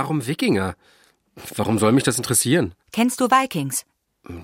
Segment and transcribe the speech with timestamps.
[0.00, 0.76] Warum Wikinger?
[1.56, 2.72] Warum soll mich das interessieren?
[2.90, 3.84] Kennst du Vikings?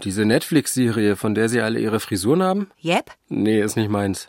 [0.04, 2.71] Diese Netflix-Serie, von der Sie alle Ihre Frisuren haben?
[2.84, 3.12] Yep.
[3.30, 4.29] Nee, ist nicht meins.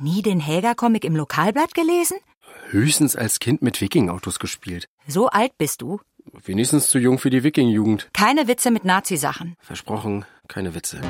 [0.00, 2.16] Nie den Helga-Comic im Lokalblatt gelesen?
[2.70, 4.88] Höchstens als Kind mit Wiking-Autos gespielt.
[5.06, 6.00] So alt bist du.
[6.44, 8.08] Wenigstens zu jung für die Wiking-Jugend.
[8.12, 9.54] Keine Witze mit Nazi-Sachen.
[9.60, 11.00] Versprochen, keine Witze.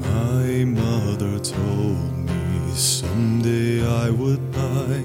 [0.00, 5.02] My mother told me someday I would buy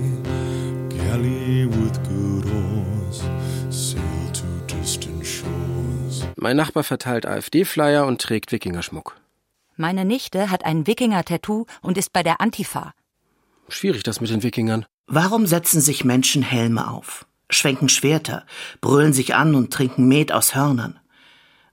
[1.09, 2.09] galley with
[6.41, 9.17] Mein Nachbar verteilt AfD-Flyer und trägt Wikingerschmuck.
[9.75, 12.93] Meine Nichte hat ein Wikinger-Tattoo und ist bei der Antifa.
[13.67, 14.85] Schwierig das mit den Wikingern.
[15.05, 18.45] Warum setzen sich Menschen Helme auf, schwenken Schwerter,
[18.80, 20.97] brüllen sich an und trinken Met aus Hörnern?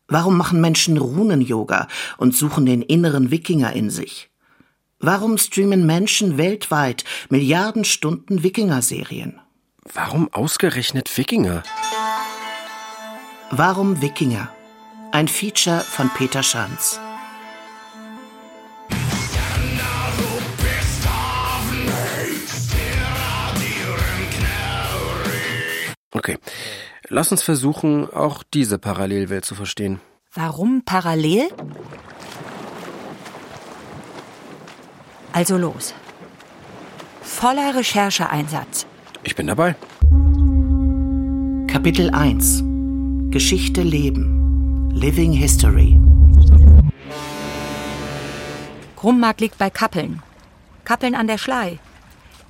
[0.09, 4.30] Warum machen Menschen Runen-Yoga und suchen den inneren Wikinger in sich?
[4.98, 9.38] Warum streamen Menschen weltweit Milliarden Stunden Wikinger-Serien?
[9.95, 11.63] Warum ausgerechnet Wikinger?
[13.52, 14.55] Warum Wikinger?
[15.17, 17.01] Ein Feature von Peter Schanz.
[26.11, 26.37] Okay,
[27.09, 30.03] lass uns versuchen, auch diese Parallelwelt zu verstehen.
[30.35, 31.49] Warum parallel?
[35.33, 35.95] Also los.
[37.23, 38.87] Voller Rechercheeinsatz.
[39.23, 39.77] Ich bin dabei.
[41.69, 42.63] Kapitel 1
[43.31, 44.35] Geschichte Leben
[44.99, 46.01] Living History
[48.97, 50.23] Krummark liegt bei Kappeln.
[50.87, 51.79] Kappeln an der Schlei.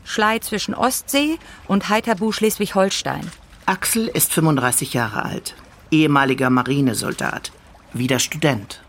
[0.05, 3.29] Schlei zwischen Ostsee und Heiterbu Schleswig-Holstein.
[3.67, 5.57] Axel ist 35 Jahre alt,
[5.91, 7.51] ehemaliger Marinesoldat,
[7.93, 8.81] wieder Student.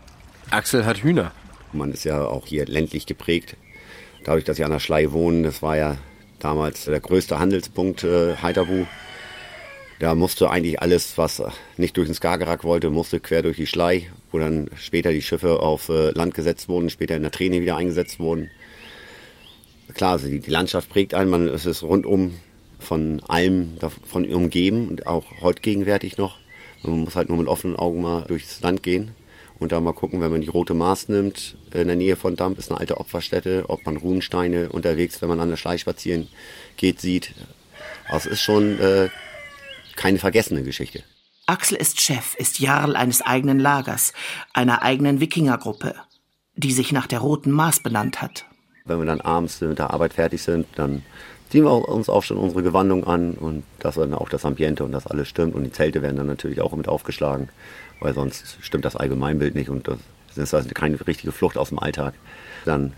[0.50, 1.32] Axel hat Hühner.
[1.72, 3.56] Man ist ja auch hier ländlich geprägt.
[4.24, 5.96] Dadurch, dass ich an der Schlei wohne, das war ja
[6.38, 8.86] damals der größte Handelspunkt äh, Heiterbu.
[9.98, 11.42] Da musste eigentlich alles, was
[11.76, 15.60] nicht durch den Skagerrak wollte, musste quer durch die Schlei, wo dann später die Schiffe
[15.60, 18.50] auf äh, Land gesetzt wurden, später in der Träne wieder eingesetzt wurden.
[19.94, 22.34] Klar, also die, Landschaft prägt einen, man, es ist rundum
[22.78, 26.38] von allem davon umgeben und auch heute gegenwärtig noch.
[26.84, 29.10] Man muss halt nur mit offenen Augen mal durchs Land gehen
[29.58, 32.58] und da mal gucken, wenn man die Rote Maas nimmt, in der Nähe von Damp
[32.58, 36.28] ist eine alte Opferstätte, ob man Runensteine unterwegs, wenn man an der Schlei spazieren
[36.76, 37.34] geht, sieht.
[38.08, 39.08] Also es ist schon äh,
[39.98, 41.02] keine vergessene Geschichte.
[41.46, 44.12] Axel ist Chef, ist Jarl eines eigenen Lagers,
[44.54, 45.94] einer eigenen Wikingergruppe,
[46.54, 48.46] die sich nach der Roten Maas benannt hat.
[48.84, 51.02] Wenn wir dann abends mit der Arbeit fertig sind, dann
[51.50, 54.92] ziehen wir uns auch schon unsere Gewandung an und dass dann auch das Ambiente und
[54.92, 55.54] das alles stimmt.
[55.54, 57.48] Und die Zelte werden dann natürlich auch mit aufgeschlagen,
[58.00, 59.98] weil sonst stimmt das Allgemeinbild nicht und das
[60.36, 62.14] ist also keine richtige Flucht aus dem Alltag.
[62.64, 62.92] Dann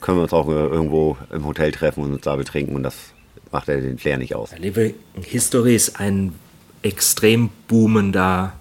[0.00, 3.12] können wir uns auch irgendwo im Hotel treffen und uns da betrinken und das
[3.52, 4.50] macht ja den Flair nicht aus.
[4.58, 6.34] Living History ist ein
[6.82, 8.52] extrem boomender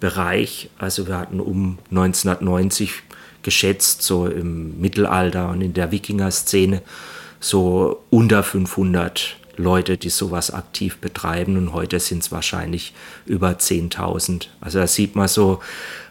[0.00, 0.70] Bereich.
[0.78, 3.02] Also wir hatten um 1990
[3.42, 6.82] geschätzt, so im Mittelalter und in der Wikinger-Szene,
[7.38, 12.94] so unter 500 Leute, die sowas aktiv betreiben und heute sind es wahrscheinlich
[13.26, 14.46] über 10.000.
[14.60, 15.60] Also da sieht man so,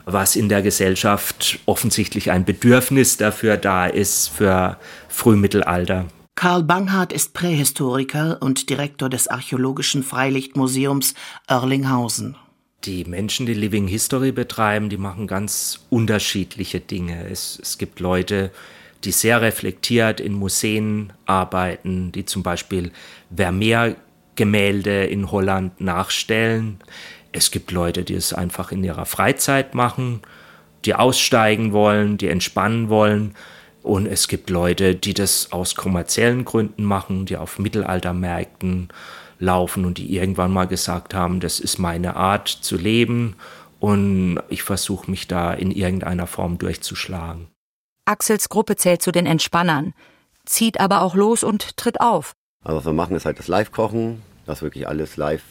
[0.06, 6.06] was in der Gesellschaft offensichtlich ein Bedürfnis dafür da ist für Frühmittelalter.
[6.40, 11.14] Karl Banghardt ist Prähistoriker und Direktor des Archäologischen Freilichtmuseums
[11.48, 12.38] Erlinghausen.
[12.86, 17.30] Die Menschen, die Living History betreiben, die machen ganz unterschiedliche Dinge.
[17.30, 18.52] Es, es gibt Leute,
[19.04, 22.94] die sehr reflektiert in Museen arbeiten, die zum Beispiel
[23.36, 26.80] Vermeer-Gemälde in Holland nachstellen.
[27.34, 30.22] Es gibt Leute, die es einfach in ihrer Freizeit machen,
[30.86, 33.36] die aussteigen wollen, die entspannen wollen.
[33.82, 38.90] Und es gibt Leute, die das aus kommerziellen Gründen machen, die auf Mittelaltermärkten
[39.40, 43.36] laufen und die irgendwann mal gesagt haben, das ist meine Art zu leben
[43.80, 47.48] und ich versuche mich da in irgendeiner Form durchzuschlagen.
[48.06, 49.94] Axels Gruppe zählt zu den Entspannern,
[50.46, 52.34] zieht aber auch los und tritt auf.
[52.64, 55.44] Also was wir machen, ist halt das Live-Kochen, dass wirklich alles live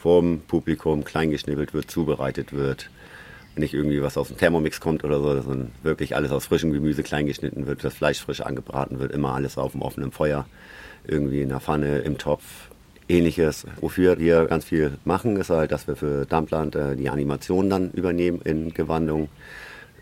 [0.00, 2.90] vorm Publikum kleingeschnibbelt wird, zubereitet wird.
[3.54, 7.02] Nicht irgendwie was aus dem Thermomix kommt oder so, sondern wirklich alles aus frischem Gemüse
[7.02, 10.46] kleingeschnitten wird, das Fleisch frisch angebraten wird, immer alles auf dem offenen Feuer,
[11.06, 12.44] irgendwie in der Pfanne, im Topf,
[13.08, 13.66] ähnliches.
[13.80, 17.90] Wofür wir ganz viel machen, ist halt, dass wir für Dumpland äh, die Animation dann
[17.90, 19.28] übernehmen in Gewandung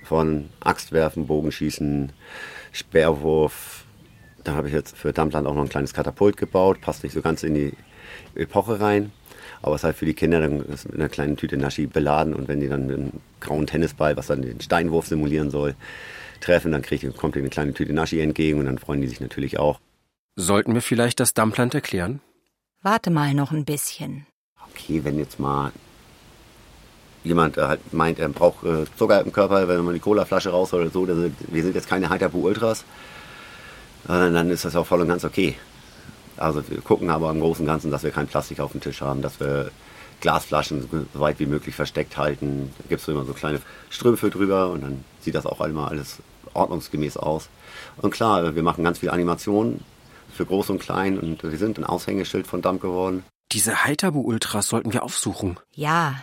[0.05, 2.13] von Axtwerfen, Bogenschießen,
[2.73, 3.85] Speerwurf.
[4.45, 7.21] Da habe ich jetzt für Dumpland auch noch ein kleines Katapult gebaut, passt nicht so
[7.21, 7.73] ganz in die
[8.35, 9.13] Epoche rein.
[9.63, 12.35] Aber es ist halt für die Kinder dann ist mit einer kleinen Tüte Naschi beladen
[12.35, 15.75] und wenn die dann mit einem grauen Tennisball, was dann den Steinwurf simulieren soll,
[16.41, 19.21] treffen, dann kriegt, kommt ihnen eine kleine Tüte Naschi entgegen und dann freuen die sich
[19.21, 19.81] natürlich auch.
[20.37, 22.21] Sollten wir vielleicht das Dumpland erklären?
[22.83, 24.27] Warte mal noch ein bisschen.
[24.71, 25.73] okay, wenn jetzt mal
[27.25, 30.73] jemand äh, halt meint, er braucht äh, Zucker im Körper, wenn man die Colaflasche raus
[30.73, 32.85] oder so, wir sind jetzt keine Heiterbu Ultras,
[34.05, 35.57] äh, dann ist das auch voll und ganz okay.
[36.41, 39.01] Also wir gucken aber im Großen und Ganzen, dass wir kein Plastik auf dem Tisch
[39.01, 39.71] haben, dass wir
[40.21, 42.73] Glasflaschen so weit wie möglich versteckt halten.
[42.79, 46.19] Da gibt es immer so kleine Strümpfe drüber und dann sieht das auch einmal alles
[46.55, 47.49] ordnungsgemäß aus.
[47.99, 49.85] Und klar, wir machen ganz viel Animationen
[50.33, 53.25] für Groß und Klein und wir sind ein Aushängeschild von Dump geworden.
[53.53, 55.59] Diese Heiterbu-Ultras sollten wir aufsuchen.
[55.75, 56.23] Ja.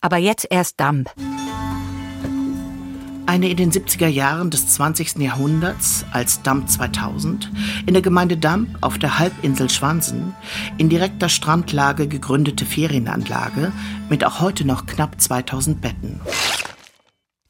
[0.00, 1.10] Aber jetzt erst Dump.
[3.26, 5.16] Eine in den 70er Jahren des 20.
[5.16, 7.50] Jahrhunderts als Damp 2000
[7.86, 10.36] in der Gemeinde Damp auf der Halbinsel Schwansen
[10.76, 13.72] in direkter Strandlage gegründete Ferienanlage
[14.10, 16.20] mit auch heute noch knapp 2000 Betten.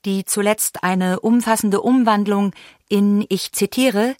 [0.04, 2.52] Die zuletzt eine umfassende Umwandlung
[2.88, 4.14] in, ich zitiere,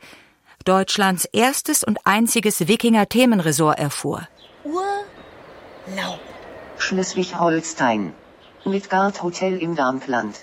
[0.65, 4.27] Deutschlands erstes und einziges Wikinger-Themenresort erfuhr.
[4.65, 6.19] Urlaub.
[6.79, 8.13] Schleswig-Holstein.
[8.65, 10.37] Midgard Hotel im Darmland.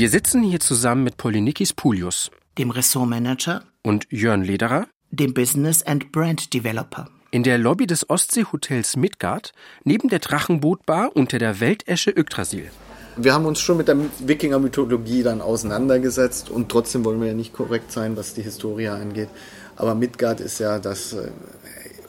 [0.00, 6.10] Wir sitzen hier zusammen mit Polynikis Pulius Dem Ressortmanager, und Jörn Lederer dem Business and
[6.10, 7.10] Brand Developer.
[7.30, 9.52] in der Lobby des Ostseehotels Midgard
[9.84, 12.70] neben der Drachenbootbar unter der Weltesche Yggdrasil.
[13.18, 17.52] Wir haben uns schon mit der Wikinger-Mythologie dann auseinandergesetzt und trotzdem wollen wir ja nicht
[17.52, 19.28] korrekt sein, was die Historie angeht.
[19.76, 21.30] Aber Midgard ist ja das, äh,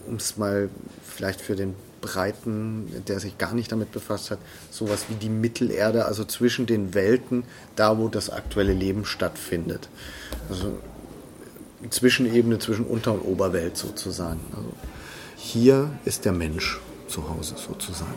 [0.08, 0.70] um es mal
[1.04, 4.40] vielleicht für den Breiten, der sich gar nicht damit befasst hat,
[4.70, 7.44] sowas wie die Mittelerde, also zwischen den Welten,
[7.76, 9.88] da wo das aktuelle Leben stattfindet.
[10.50, 10.78] Also
[11.90, 14.40] Zwischenebene zwischen Unter- und Oberwelt sozusagen.
[14.56, 14.72] Also
[15.36, 18.14] hier ist der Mensch zu Hause sozusagen.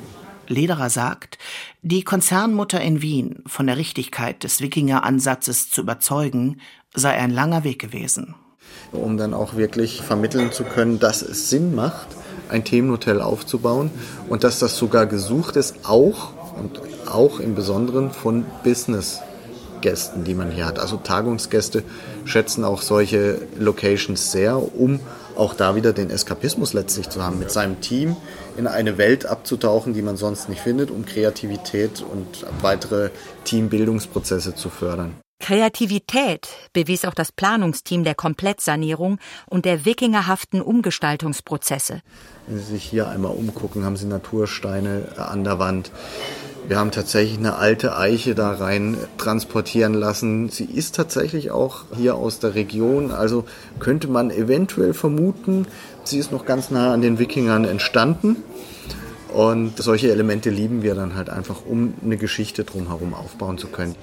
[0.46, 1.38] Lederer sagt,
[1.80, 6.60] die Konzernmutter in Wien von der Richtigkeit des Wikinger-Ansatzes zu überzeugen,
[6.94, 8.34] sei ein langer Weg gewesen.
[8.92, 12.08] um dann auch wirklich vermitteln zu können, dass es Sinn macht,
[12.48, 13.90] ein Themenhotel aufzubauen
[14.28, 20.50] und dass das sogar gesucht ist, auch und auch im Besonderen von Business-Gästen, die man
[20.50, 20.78] hier hat.
[20.78, 21.82] Also Tagungsgäste
[22.24, 25.00] schätzen auch solche Locations sehr, um
[25.36, 28.16] auch da wieder den Eskapismus letztlich zu haben, mit seinem Team
[28.56, 33.10] in eine Welt abzutauchen, die man sonst nicht findet, um Kreativität und weitere
[33.44, 35.16] Teambildungsprozesse zu fördern.
[35.40, 42.00] Kreativität bewies auch das Planungsteam der Komplettsanierung und der wikingerhaften Umgestaltungsprozesse.
[42.46, 45.90] Wenn Sie sich hier einmal umgucken, haben Sie Natursteine an der Wand.
[46.68, 50.48] Wir haben tatsächlich eine alte Eiche da rein transportieren lassen.
[50.48, 53.44] Sie ist tatsächlich auch hier aus der Region, also
[53.80, 55.66] könnte man eventuell vermuten,
[56.04, 58.36] sie ist noch ganz nah an den Wikingern entstanden.
[59.32, 63.94] Und solche Elemente lieben wir dann halt einfach, um eine Geschichte drumherum aufbauen zu können.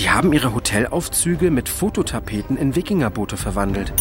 [0.00, 3.92] Die haben ihre Hotelaufzüge mit Fototapeten in Wikingerboote verwandelt.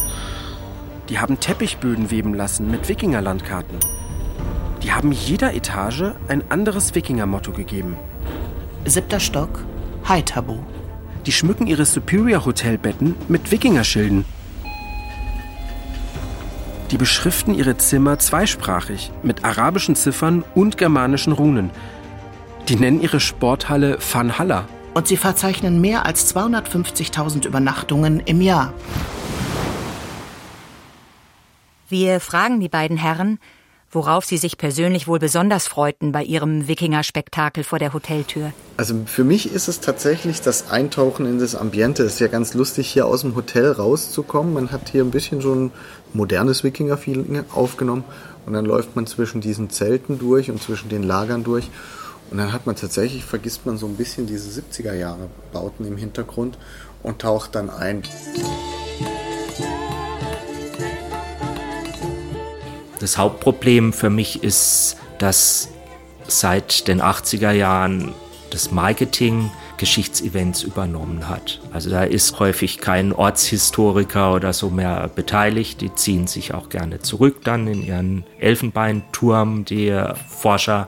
[1.09, 3.79] Die haben Teppichböden weben lassen mit Wikingerlandkarten.
[4.83, 7.97] Die haben jeder Etage ein anderes Wikingermotto gegeben.
[8.85, 9.63] Siebter Stock,
[10.07, 10.59] Haitabu.
[11.25, 14.25] Die schmücken ihre Superior Hotelbetten mit Wikingerschilden.
[16.91, 21.69] Die beschriften ihre Zimmer zweisprachig mit arabischen Ziffern und germanischen Runen.
[22.69, 24.67] Die nennen ihre Sporthalle Vanhalla.
[24.93, 28.73] Und sie verzeichnen mehr als 250.000 Übernachtungen im Jahr.
[31.89, 33.39] Wir fragen die beiden Herren,
[33.89, 38.51] worauf sie sich persönlich wohl besonders freuten bei ihrem Wikinger-Spektakel vor der Hoteltür.
[38.75, 42.03] Also für mich ist es tatsächlich das Eintauchen in das Ambiente.
[42.03, 44.53] Es ist ja ganz lustig, hier aus dem Hotel rauszukommen.
[44.53, 45.71] Man hat hier ein bisschen so ein
[46.13, 48.03] modernes Wikinger-Feeling aufgenommen.
[48.45, 51.69] Und dann läuft man zwischen diesen Zelten durch und zwischen den Lagern durch.
[52.29, 55.95] Und dann hat man tatsächlich, vergisst man so ein bisschen diese 70er Jahre Bauten im
[55.95, 56.57] Hintergrund
[57.01, 58.03] und taucht dann ein.
[62.99, 65.69] Das Hauptproblem für mich ist, dass
[66.27, 68.13] seit den 80er Jahren
[68.49, 71.59] das Marketing Geschichtsevents übernommen hat.
[71.71, 75.81] Also da ist häufig kein Ortshistoriker oder so mehr beteiligt.
[75.81, 79.95] Die ziehen sich auch gerne zurück dann in ihren Elfenbeinturm, die
[80.27, 80.87] Forscher,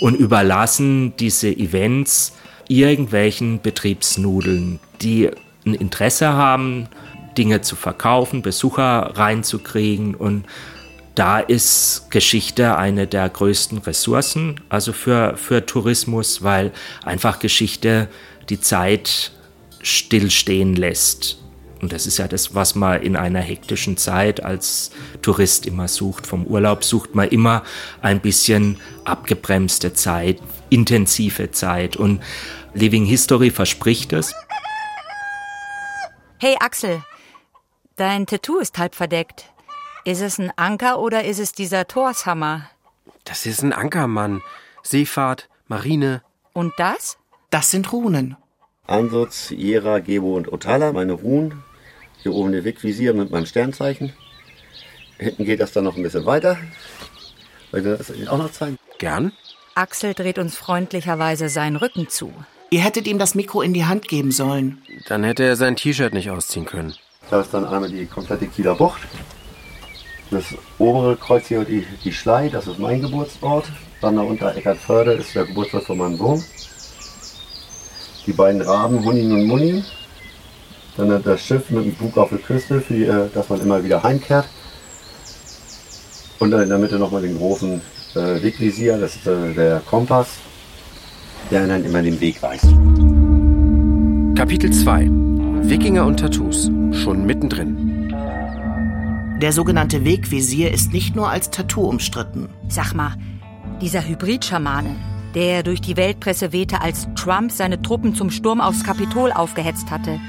[0.00, 2.32] und überlassen diese Events
[2.68, 5.30] irgendwelchen Betriebsnudeln, die
[5.66, 6.88] ein Interesse haben,
[7.36, 10.44] Dinge zu verkaufen, Besucher reinzukriegen und
[11.14, 16.72] da ist Geschichte eine der größten Ressourcen, also für, für Tourismus, weil
[17.04, 18.08] einfach Geschichte
[18.48, 19.32] die Zeit
[19.82, 21.38] stillstehen lässt.
[21.82, 26.28] Und das ist ja das, was man in einer hektischen Zeit als Tourist immer sucht.
[26.28, 27.64] Vom Urlaub sucht man immer
[28.00, 30.40] ein bisschen abgebremste Zeit,
[30.70, 31.96] intensive Zeit.
[31.96, 32.22] Und
[32.72, 34.32] Living History verspricht es.
[36.38, 37.02] Hey Axel,
[37.96, 39.51] dein Tattoo ist halb verdeckt.
[40.04, 42.68] Ist es ein Anker oder ist es dieser Torshammer?
[43.24, 44.42] Das ist ein Ankermann.
[44.82, 46.22] Seefahrt, Marine.
[46.52, 47.18] Und das?
[47.50, 48.36] Das sind Runen.
[48.88, 51.62] Ansatz, Jera, Gebo und Otala, meine Ruhen.
[52.20, 54.12] Hier oben der Wegvisier mit meinem Sternzeichen.
[55.18, 56.58] Hinten geht das dann noch ein bisschen weiter.
[57.70, 58.78] Wollt ihr das auch noch zeigen?
[58.98, 59.30] Gern.
[59.76, 62.32] Axel dreht uns freundlicherweise seinen Rücken zu.
[62.70, 64.82] Ihr hättet ihm das Mikro in die Hand geben sollen.
[65.06, 66.94] Dann hätte er sein T-Shirt nicht ausziehen können.
[67.30, 69.00] Da ist dann einmal die komplette Kieler Bucht.
[70.32, 70.44] Das
[70.78, 73.66] obere Kreuz hier, die, die Schlei, das ist mein Geburtsort.
[74.00, 76.42] Dann darunter Eckartförde ist der Geburtsort von meinem Sohn.
[78.26, 79.84] Die beiden Raben, Hunin und Munin.
[80.96, 84.02] Dann das Schiff mit dem Bug auf der Küste, für äh, dass man immer wieder
[84.02, 84.48] heimkehrt.
[86.38, 87.82] Und dann in der Mitte nochmal den großen
[88.14, 90.38] äh, Wegvisier, das ist äh, der Kompass,
[91.50, 92.68] der dann immer den Weg weist.
[94.34, 95.10] Kapitel 2
[95.68, 96.70] Wikinger und Tattoos.
[96.92, 97.91] Schon mittendrin.
[99.42, 102.48] Der sogenannte Wegvisier ist nicht nur als Tattoo umstritten.
[102.68, 103.16] Sag mal,
[103.80, 104.94] dieser Hybrid-Schamane,
[105.34, 110.20] der durch die Weltpresse wehte, als Trump seine Truppen zum Sturm aufs Kapitol aufgehetzt hatte.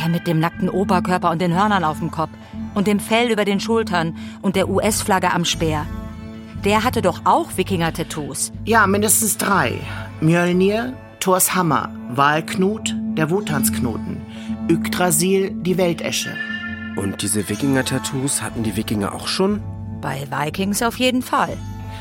[0.00, 2.30] Der mit dem nackten Oberkörper und den Hörnern auf dem Kopf
[2.74, 5.84] und dem Fell über den Schultern und der US-Flagge am Speer.
[6.64, 8.50] Der hatte doch auch Wikinger-Tattoos.
[8.64, 9.74] Ja, mindestens drei.
[10.22, 14.22] Mjölnir, Thors Hammer, Walknut, der Wotansknoten,
[14.70, 16.30] Yggdrasil, die Weltesche.
[16.96, 19.62] Und diese Wikinger-Tattoos hatten die Wikinger auch schon?
[20.00, 21.56] Bei Vikings auf jeden Fall.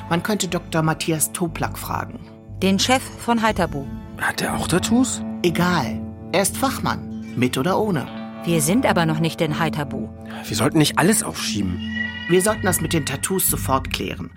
[0.09, 0.81] Man könnte Dr.
[0.81, 2.19] Matthias Toplak fragen.
[2.61, 3.85] Den Chef von Heiterbu.
[4.19, 5.21] Hat er auch Tattoos?
[5.43, 6.01] Egal.
[6.31, 7.25] Er ist Fachmann.
[7.35, 8.07] Mit oder ohne.
[8.43, 10.09] Wir sind aber noch nicht in Heiterbu.
[10.45, 11.79] Wir sollten nicht alles aufschieben.
[12.27, 14.31] Wir sollten das mit den Tattoos sofort klären.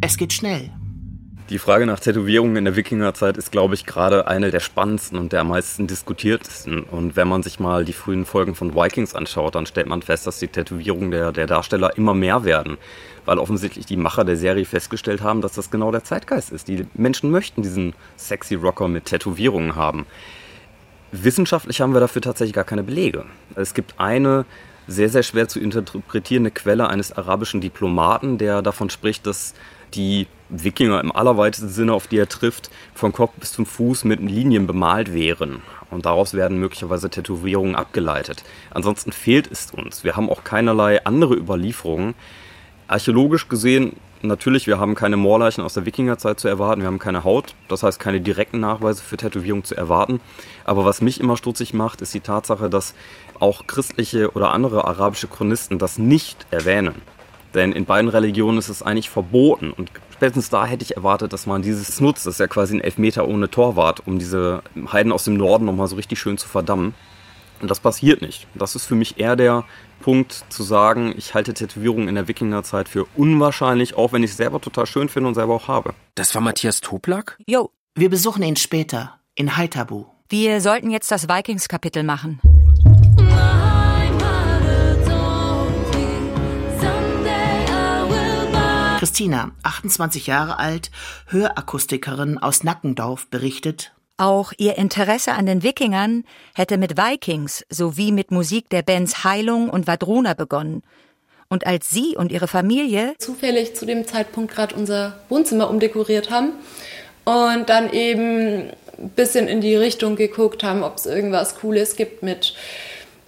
[0.00, 0.70] Es geht schnell.
[1.50, 5.32] Die Frage nach Tätowierungen in der Wikingerzeit ist, glaube ich, gerade eine der spannendsten und
[5.32, 6.84] der am meisten diskutiertesten.
[6.84, 10.28] Und wenn man sich mal die frühen Folgen von Vikings anschaut, dann stellt man fest,
[10.28, 12.78] dass die Tätowierungen der, der Darsteller immer mehr werden.
[13.24, 16.68] Weil offensichtlich die Macher der Serie festgestellt haben, dass das genau der Zeitgeist ist.
[16.68, 20.06] Die Menschen möchten diesen sexy Rocker mit Tätowierungen haben.
[21.10, 23.24] Wissenschaftlich haben wir dafür tatsächlich gar keine Belege.
[23.56, 24.44] Es gibt eine
[24.86, 29.54] sehr, sehr schwer zu interpretierende Quelle eines arabischen Diplomaten, der davon spricht, dass
[29.94, 34.20] die Wikinger im allerweitesten Sinne, auf die er trifft, von Kopf bis zum Fuß mit
[34.20, 35.62] Linien bemalt wären.
[35.90, 38.44] Und daraus werden möglicherweise Tätowierungen abgeleitet.
[38.70, 40.04] Ansonsten fehlt es uns.
[40.04, 42.14] Wir haben auch keinerlei andere Überlieferungen.
[42.86, 47.24] Archäologisch gesehen, natürlich, wir haben keine Moorleichen aus der Wikingerzeit zu erwarten, wir haben keine
[47.24, 50.20] Haut, das heißt keine direkten Nachweise für Tätowierung zu erwarten.
[50.64, 52.94] Aber was mich immer stutzig macht, ist die Tatsache, dass
[53.38, 56.96] auch christliche oder andere arabische Chronisten das nicht erwähnen.
[57.54, 59.72] Denn in beiden Religionen ist es eigentlich verboten.
[59.72, 62.26] Und spätestens da hätte ich erwartet, dass man dieses nutzt.
[62.26, 65.88] Das ist ja quasi ein Elfmeter ohne Torwart, um diese Heiden aus dem Norden nochmal
[65.88, 66.94] so richtig schön zu verdammen.
[67.60, 68.46] Und das passiert nicht.
[68.54, 69.64] Das ist für mich eher der
[70.00, 74.36] Punkt zu sagen, ich halte Tätowierungen in der Wikingerzeit für unwahrscheinlich, auch wenn ich es
[74.38, 75.92] selber total schön finde und selber auch habe.
[76.14, 77.36] Das war Matthias Toplak?
[77.46, 79.16] Jo, Wir besuchen ihn später.
[79.34, 80.06] In Haithabu.
[80.30, 82.40] wir sollten jetzt das Vikings-Kapitel machen.
[89.00, 90.90] Christina, 28 Jahre alt,
[91.28, 98.30] Hörakustikerin aus Nackendorf, berichtet, Auch ihr Interesse an den Wikingern hätte mit Vikings sowie mit
[98.30, 100.82] Musik der Bands Heilung und Vadruna begonnen.
[101.48, 106.52] Und als sie und ihre Familie zufällig zu dem Zeitpunkt gerade unser Wohnzimmer umdekoriert haben
[107.24, 112.22] und dann eben ein bisschen in die Richtung geguckt haben, ob es irgendwas Cooles gibt
[112.22, 112.54] mit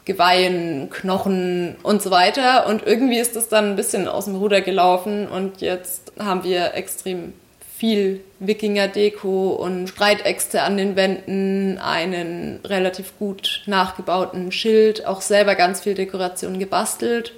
[0.04, 2.66] Geweihen, Knochen und so weiter.
[2.66, 6.74] Und irgendwie ist das dann ein bisschen aus dem Ruder gelaufen und jetzt haben wir
[6.74, 7.32] extrem
[7.76, 15.80] viel Wikinger-Deko und Streitäxte an den Wänden, einen relativ gut nachgebauten Schild, auch selber ganz
[15.80, 17.32] viel Dekoration gebastelt.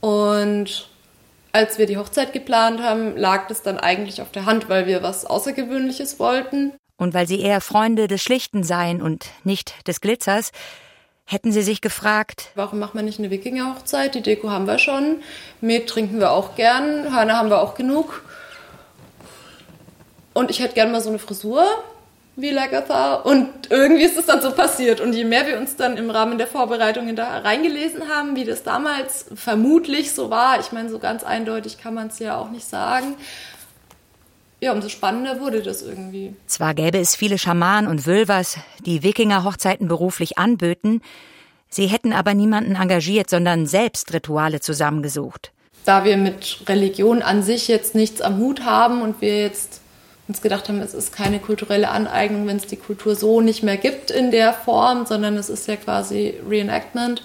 [0.00, 0.88] Und
[1.50, 5.02] als wir die Hochzeit geplant haben, lag das dann eigentlich auf der Hand, weil wir
[5.02, 6.72] was Außergewöhnliches wollten.
[6.96, 10.50] und weil sie eher Freunde des Schlichten seien und nicht des Glitzers,
[11.26, 14.14] hätten sie sich gefragt, Warum macht man nicht eine Wikinger-Hochzeit?
[14.14, 15.22] Die Deko haben wir schon.
[15.60, 17.14] Met trinken wir auch gern.
[17.14, 18.22] Hörner haben wir auch genug.
[20.32, 21.64] Und ich hätte gern mal so eine Frisur
[22.36, 23.14] wie Lagatha.
[23.14, 25.00] Und irgendwie ist es dann so passiert.
[25.00, 28.62] Und je mehr wir uns dann im Rahmen der Vorbereitungen da reingelesen haben, wie das
[28.62, 32.68] damals vermutlich so war, ich meine, so ganz eindeutig kann man es ja auch nicht
[32.68, 33.16] sagen,
[34.66, 36.34] ja, umso spannender wurde das irgendwie.
[36.46, 41.00] zwar gäbe es viele Schamanen und Wölvers, die Wikinger-Hochzeiten beruflich anböten,
[41.68, 45.52] Sie hätten aber niemanden engagiert, sondern selbst Rituale zusammengesucht.
[45.84, 49.80] Da wir mit Religion an sich jetzt nichts am Hut haben und wir jetzt
[50.28, 53.76] uns gedacht haben, es ist keine kulturelle Aneignung, wenn es die Kultur so nicht mehr
[53.76, 57.22] gibt in der Form, sondern es ist ja quasi Reenactment,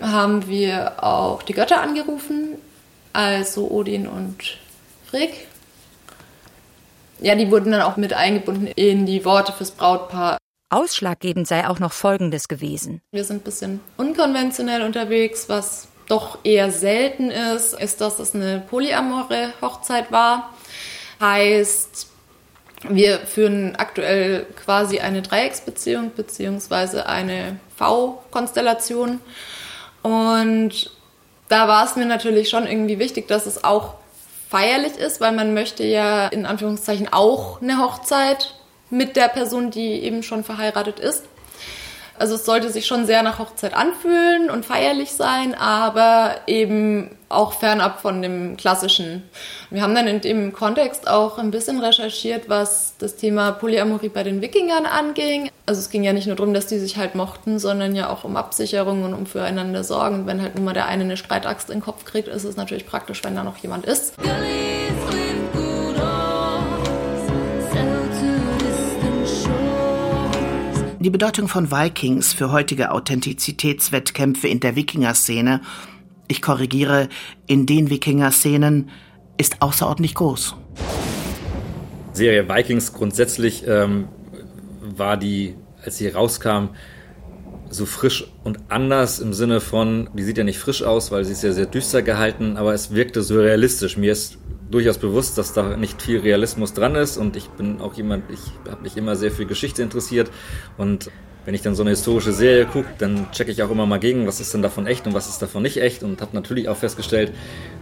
[0.00, 2.54] haben wir auch die Götter angerufen,
[3.12, 4.58] also Odin und
[5.06, 5.34] Frigg.
[7.24, 10.36] Ja, die wurden dann auch mit eingebunden in die Worte fürs Brautpaar.
[10.68, 13.00] Ausschlaggebend sei auch noch Folgendes gewesen.
[13.12, 18.62] Wir sind ein bisschen unkonventionell unterwegs, was doch eher selten ist, ist, dass es eine
[18.68, 20.52] polyamore Hochzeit war.
[21.18, 22.08] Heißt,
[22.90, 29.20] wir führen aktuell quasi eine Dreiecksbeziehung beziehungsweise eine V-Konstellation.
[30.02, 30.90] Und
[31.48, 33.94] da war es mir natürlich schon irgendwie wichtig, dass es auch
[34.54, 38.54] feierlich ist, weil man möchte ja in Anführungszeichen auch eine Hochzeit
[38.88, 41.24] mit der Person, die eben schon verheiratet ist.
[42.18, 47.54] Also es sollte sich schon sehr nach Hochzeit anfühlen und feierlich sein, aber eben auch
[47.54, 49.22] fernab von dem klassischen.
[49.70, 54.22] Wir haben dann in dem Kontext auch ein bisschen recherchiert, was das Thema Polyamorie bei
[54.22, 55.50] den Wikingern anging.
[55.66, 58.22] Also es ging ja nicht nur darum, dass die sich halt mochten, sondern ja auch
[58.22, 60.26] um Absicherung und um füreinander Sorgen.
[60.26, 62.86] Wenn halt nur mal der eine eine Streitaxt in den Kopf kriegt, ist es natürlich
[62.86, 64.14] praktisch, wenn da noch jemand ist.
[71.04, 75.60] Die Bedeutung von Vikings für heutige Authentizitätswettkämpfe in der Wikinger-Szene,
[76.28, 77.10] ich korrigiere,
[77.46, 78.88] in den Wikinger-Szenen,
[79.36, 80.56] ist außerordentlich groß.
[82.14, 84.08] Serie Vikings grundsätzlich ähm,
[84.80, 86.68] war die, als sie rauskam,
[87.68, 91.32] so frisch und anders im Sinne von, die sieht ja nicht frisch aus, weil sie
[91.32, 93.96] ist ja sehr düster gehalten, aber es wirkte so realistisch.
[93.96, 94.38] Mir ist
[94.70, 98.40] durchaus bewusst, dass da nicht viel Realismus dran ist und ich bin auch jemand, ich
[98.70, 100.30] habe mich immer sehr für Geschichte interessiert.
[100.76, 101.10] Und
[101.44, 104.26] wenn ich dann so eine historische Serie gucke, dann checke ich auch immer mal gegen,
[104.26, 106.02] was ist denn davon echt und was ist davon nicht echt.
[106.02, 107.32] Und habe natürlich auch festgestellt,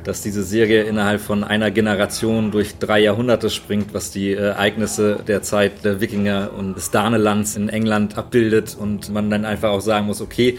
[0.02, 5.42] dass diese Serie innerhalb von einer Generation durch drei Jahrhunderte springt, was die Ereignisse der
[5.42, 8.76] Zeit der Wikinger und des Danelands in England abbildet.
[8.78, 10.51] Und man dann einfach auch sagen muss, okay,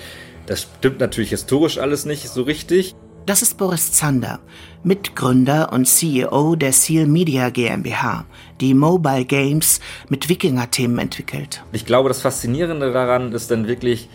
[0.46, 2.96] das stimmt natürlich historisch alles nicht so richtig.
[3.26, 4.42] Das ist Boris Zander,
[4.84, 8.26] Mitgründer und CEO der Seal Media GmbH,
[8.60, 9.80] die Mobile Games
[10.10, 11.64] mit Wikinger-Themen entwickelt.
[11.72, 14.10] Ich glaube, das Faszinierende daran ist dann wirklich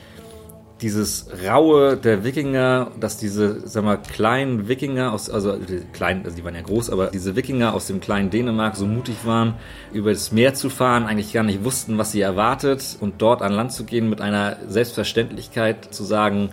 [0.80, 6.36] dieses Raue der Wikinger, dass diese, sag mal, kleinen Wikinger aus, also die kleinen, also
[6.36, 9.54] die waren ja groß, aber diese Wikinger aus dem kleinen Dänemark so mutig waren,
[9.92, 13.52] über das Meer zu fahren, eigentlich gar nicht wussten, was sie erwartet und dort an
[13.52, 16.50] Land zu gehen mit einer Selbstverständlichkeit zu sagen,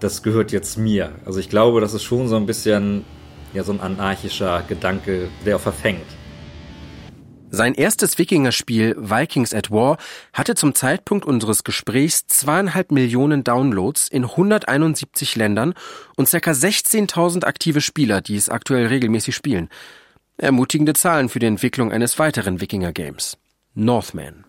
[0.00, 1.12] das gehört jetzt mir.
[1.24, 3.04] Also ich glaube, das ist schon so ein bisschen
[3.52, 6.06] ja, so ein anarchischer Gedanke, der auch verfängt.
[7.54, 9.96] Sein erstes Wikinger-Spiel Vikings at War
[10.32, 15.74] hatte zum Zeitpunkt unseres Gesprächs zweieinhalb Millionen Downloads in 171 Ländern
[16.16, 16.50] und ca.
[16.50, 19.68] 16.000 aktive Spieler, die es aktuell regelmäßig spielen.
[20.36, 23.36] Ermutigende Zahlen für die Entwicklung eines weiteren Wikinger-Games.
[23.74, 24.44] Northman.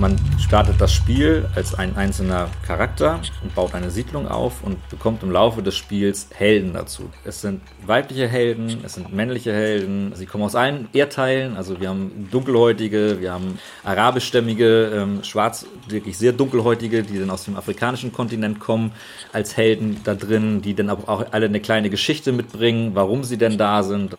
[0.00, 5.22] Man startet das Spiel als ein einzelner Charakter und baut eine Siedlung auf und bekommt
[5.22, 7.10] im Laufe des Spiels Helden dazu.
[7.22, 10.12] Es sind weibliche Helden, es sind männliche Helden.
[10.14, 11.54] Sie kommen aus allen Erdteilen.
[11.54, 17.44] Also wir haben dunkelhäutige, wir haben arabischstämmige, ähm, schwarz, wirklich sehr dunkelhäutige, die dann aus
[17.44, 18.92] dem afrikanischen Kontinent kommen
[19.34, 23.36] als Helden da drin, die dann aber auch alle eine kleine Geschichte mitbringen, warum sie
[23.36, 24.16] denn da sind.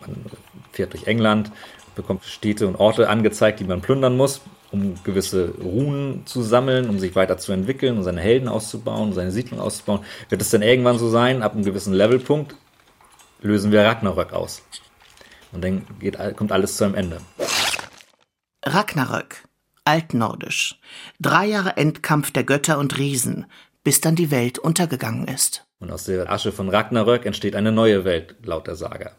[0.00, 0.16] Man
[0.72, 1.52] fährt durch England,
[1.94, 4.40] bekommt Städte und Orte angezeigt, die man plündern muss
[4.72, 9.60] um gewisse Runen zu sammeln, um sich weiterzuentwickeln, um seine Helden auszubauen, um seine Siedlung
[9.60, 10.00] auszubauen.
[10.28, 12.54] Wird es dann irgendwann so sein, ab einem gewissen Levelpunkt
[13.42, 14.62] lösen wir Ragnarök aus.
[15.52, 17.20] Und dann geht, kommt alles zu einem Ende.
[18.64, 19.44] Ragnarök,
[19.84, 20.78] altnordisch.
[21.18, 23.46] Drei Jahre Endkampf der Götter und Riesen,
[23.82, 25.64] bis dann die Welt untergegangen ist.
[25.78, 29.12] Und aus der Asche von Ragnarök entsteht eine neue Welt, laut der Saga.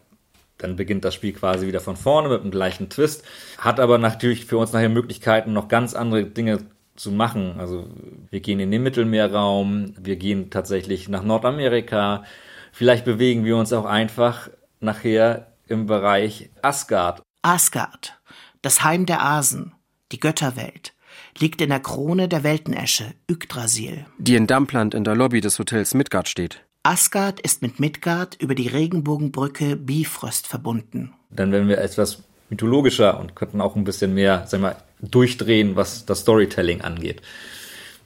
[0.62, 3.24] Dann beginnt das Spiel quasi wieder von vorne mit dem gleichen Twist,
[3.58, 6.58] hat aber natürlich für uns nachher Möglichkeiten, noch ganz andere Dinge
[6.94, 7.56] zu machen.
[7.58, 7.88] Also
[8.30, 12.24] wir gehen in den Mittelmeerraum, wir gehen tatsächlich nach Nordamerika,
[12.72, 17.22] vielleicht bewegen wir uns auch einfach nachher im Bereich Asgard.
[17.42, 18.20] Asgard,
[18.60, 19.72] das Heim der Asen,
[20.12, 20.94] die Götterwelt,
[21.38, 24.06] liegt in der Krone der Weltenesche, Yggdrasil.
[24.18, 26.64] Die in Dampland in der Lobby des Hotels Midgard steht.
[26.84, 31.12] Asgard ist mit Midgard über die Regenbogenbrücke Bifrost verbunden.
[31.30, 36.06] Dann werden wir etwas mythologischer und könnten auch ein bisschen mehr, sagen wir, durchdrehen, was
[36.06, 37.22] das Storytelling angeht.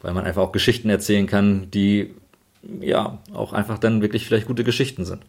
[0.02, 2.14] Weil man einfach auch Geschichten erzählen kann, die
[2.80, 5.22] ja auch einfach dann wirklich vielleicht gute Geschichten sind.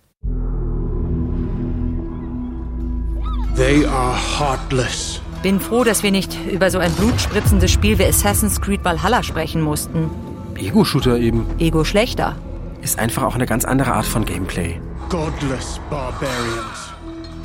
[3.56, 8.60] They are heartless, Bin froh, dass wir nicht über so ein blutspritzendes Spiel wie Assassin's
[8.60, 10.10] Creed Valhalla sprechen mussten.
[10.58, 11.46] Ego-Shooter eben.
[11.60, 12.36] Ego schlechter.
[12.82, 14.80] Ist einfach auch eine ganz andere Art von Gameplay.
[15.10, 16.94] Godless barbarians.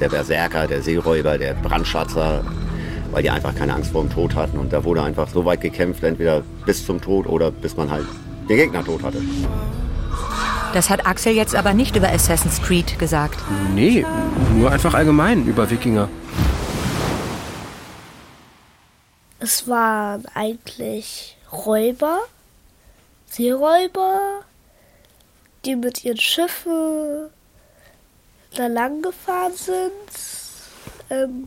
[0.00, 2.44] Der Berserker, der Seeräuber, der Brandschatzer,
[3.10, 4.58] weil die einfach keine Angst vor dem Tod hatten.
[4.58, 8.06] Und da wurde einfach so weit gekämpft, entweder bis zum Tod oder bis man halt
[8.48, 9.22] den Gegner tot hatte.
[10.72, 13.38] Das hat Axel jetzt aber nicht über Assassin's Creed gesagt.
[13.74, 14.06] Nee,
[14.54, 16.08] nur einfach allgemein über Wikinger.
[19.38, 22.20] Es waren eigentlich Räuber,
[23.26, 24.20] Seeräuber,
[25.64, 27.30] die mit ihren Schiffen
[28.56, 29.90] da lang gefahren sind.
[31.10, 31.46] Ähm,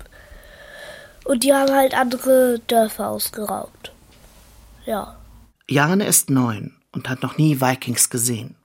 [1.26, 3.92] und die haben halt andere Dörfer ausgeraubt.
[4.86, 5.18] Ja.
[5.68, 8.56] Jane ist neun und hat noch nie Vikings gesehen.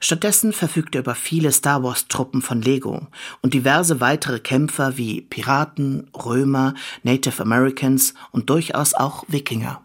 [0.00, 3.06] Stattdessen verfügt er über viele Star Wars-Truppen von Lego
[3.40, 9.82] und diverse weitere Kämpfer wie Piraten, Römer, Native Americans und durchaus auch Wikinger.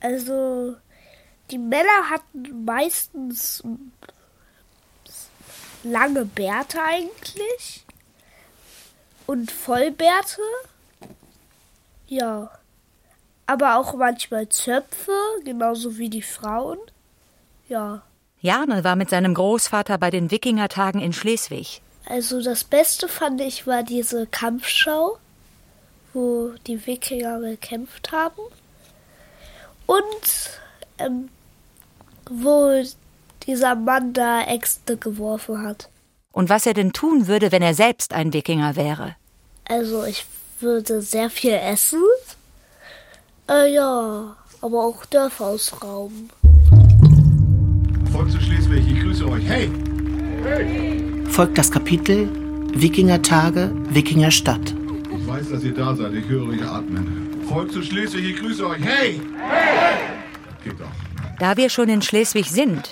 [0.00, 0.76] Also,
[1.50, 3.62] die Männer hatten meistens
[5.82, 7.84] lange Bärte eigentlich
[9.26, 10.40] und Vollbärte.
[12.06, 12.50] Ja.
[13.46, 15.12] Aber auch manchmal Zöpfe,
[15.44, 16.78] genauso wie die Frauen.
[17.68, 18.02] Ja.
[18.40, 21.80] Jarne war mit seinem Großvater bei den Wikingertagen in Schleswig.
[22.06, 25.18] Also das Beste fand ich war diese Kampfschau,
[26.14, 28.40] wo die Wikinger gekämpft haben.
[29.86, 30.60] Und
[30.98, 31.28] ähm,
[32.30, 32.82] wo
[33.48, 35.88] dieser Mann da Äxte geworfen hat.
[36.30, 39.16] Und was er denn tun würde, wenn er selbst ein Wikinger wäre?
[39.64, 40.24] Also ich
[40.60, 42.02] würde sehr viel essen.
[43.48, 46.30] Äh, ja, aber auch Dörfer ausrauben.
[48.12, 49.44] Volk zu Schleswig, ich grüße euch.
[49.48, 49.70] Hey!
[50.44, 51.02] Hey!
[51.30, 52.28] Folgt das Kapitel
[52.74, 54.74] Wikingertage, Wikingerstadt.
[55.10, 57.44] Ich weiß, dass ihr da seid, ich höre euch atmen.
[57.48, 58.82] Volk zu Schleswig, ich grüße euch.
[58.82, 59.20] Hey!
[59.48, 59.98] Hey!
[60.62, 60.86] Geht doch.
[61.38, 62.90] Da wir schon in Schleswig sind,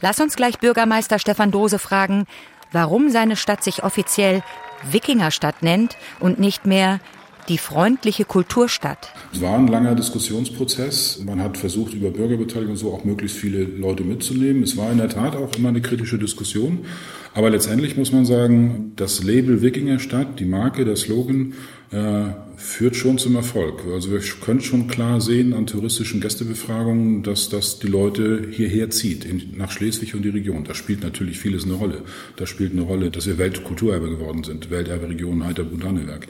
[0.00, 2.26] lass uns gleich Bürgermeister Stefan Dose fragen,
[2.72, 4.42] warum seine Stadt sich offiziell
[4.90, 7.00] Wikingerstadt nennt und nicht mehr
[7.48, 9.12] die freundliche Kulturstadt.
[9.32, 11.20] Es war ein langer Diskussionsprozess.
[11.24, 14.62] Man hat versucht, über Bürgerbeteiligung so auch möglichst viele Leute mitzunehmen.
[14.62, 16.86] Es war in der Tat auch immer eine kritische Diskussion.
[17.32, 21.54] Aber letztendlich muss man sagen, das Label Wikingerstadt, die Marke, der Slogan,
[21.92, 23.82] äh, führt schon zum Erfolg.
[23.92, 29.24] Also wir können schon klar sehen an touristischen Gästebefragungen, dass das die Leute hierher zieht,
[29.24, 30.64] in, nach Schleswig und die Region.
[30.64, 32.02] Da spielt natürlich vieles eine Rolle.
[32.36, 36.28] Da spielt eine Rolle, dass wir Weltkulturerbe geworden sind, Welterbe-Region Heiterbu-Dannewerk.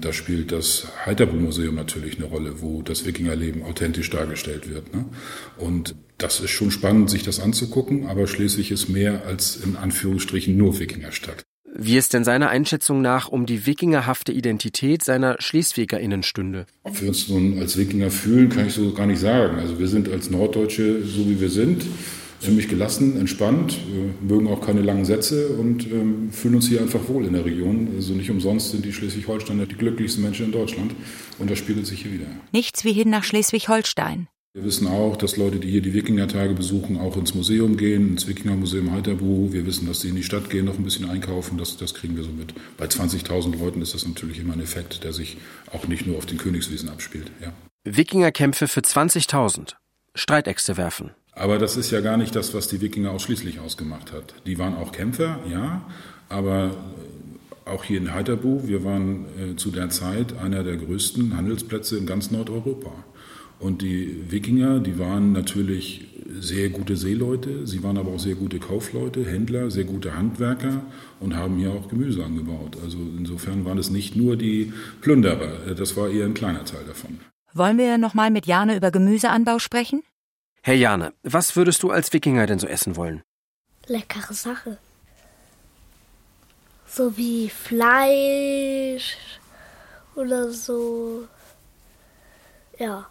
[0.00, 4.94] Da spielt das Heiterbu-Museum natürlich eine Rolle, wo das Wikingerleben authentisch dargestellt wird.
[4.94, 5.06] Ne?
[5.58, 10.56] Und das ist schon spannend, sich das anzugucken, aber Schleswig ist mehr als in Anführungsstrichen
[10.56, 11.44] nur Wikingerstadt.
[11.74, 16.66] Wie es denn seiner Einschätzung nach um die wikingerhafte Identität seiner SchleswigerInnen stünde?
[16.82, 19.58] Ob wir uns nun als Wikinger fühlen, kann ich so gar nicht sagen.
[19.58, 21.86] Also wir sind als Norddeutsche so wie wir sind,
[22.40, 23.78] ziemlich gelassen, entspannt,
[24.20, 27.88] mögen auch keine langen Sätze und ähm, fühlen uns hier einfach wohl in der Region.
[27.94, 30.92] Also nicht umsonst sind die Schleswig-Holsteiner die glücklichsten Menschen in Deutschland
[31.38, 32.26] und das spiegelt sich hier wieder.
[32.52, 34.28] Nichts wie hin nach Schleswig-Holstein.
[34.52, 38.26] Wir wissen auch, dass Leute, die hier die Wikingertage besuchen, auch ins Museum gehen, ins
[38.26, 39.52] Wikingermuseum Heiterbu.
[39.52, 41.56] Wir wissen, dass sie in die Stadt gehen, noch ein bisschen einkaufen.
[41.56, 42.52] Das, das kriegen wir so mit.
[42.76, 45.36] Bei 20.000 Leuten ist das natürlich immer ein Effekt, der sich
[45.72, 47.30] auch nicht nur auf den Königswiesen abspielt.
[47.40, 47.52] Ja.
[47.84, 49.74] Wikingerkämpfe für 20.000.
[50.16, 51.12] Streitäxte werfen.
[51.30, 54.34] Aber das ist ja gar nicht das, was die Wikinger ausschließlich ausgemacht hat.
[54.46, 55.86] Die waren auch Kämpfer, ja,
[56.28, 56.74] aber
[57.66, 62.06] auch hier in Heiterbu, wir waren äh, zu der Zeit einer der größten Handelsplätze in
[62.06, 62.92] ganz Nordeuropa.
[63.60, 68.58] Und die Wikinger, die waren natürlich sehr gute Seeleute, sie waren aber auch sehr gute
[68.58, 70.82] Kaufleute, Händler, sehr gute Handwerker
[71.20, 72.78] und haben hier auch Gemüse angebaut.
[72.82, 77.20] Also insofern waren es nicht nur die Plünderer, das war eher ein kleiner Teil davon.
[77.52, 80.02] Wollen wir nochmal mit Jane über Gemüseanbau sprechen?
[80.62, 83.22] Herr Jane, was würdest du als Wikinger denn so essen wollen?
[83.86, 84.78] Leckere Sache.
[86.86, 89.16] So wie Fleisch
[90.14, 91.26] oder so.
[92.78, 93.08] Ja.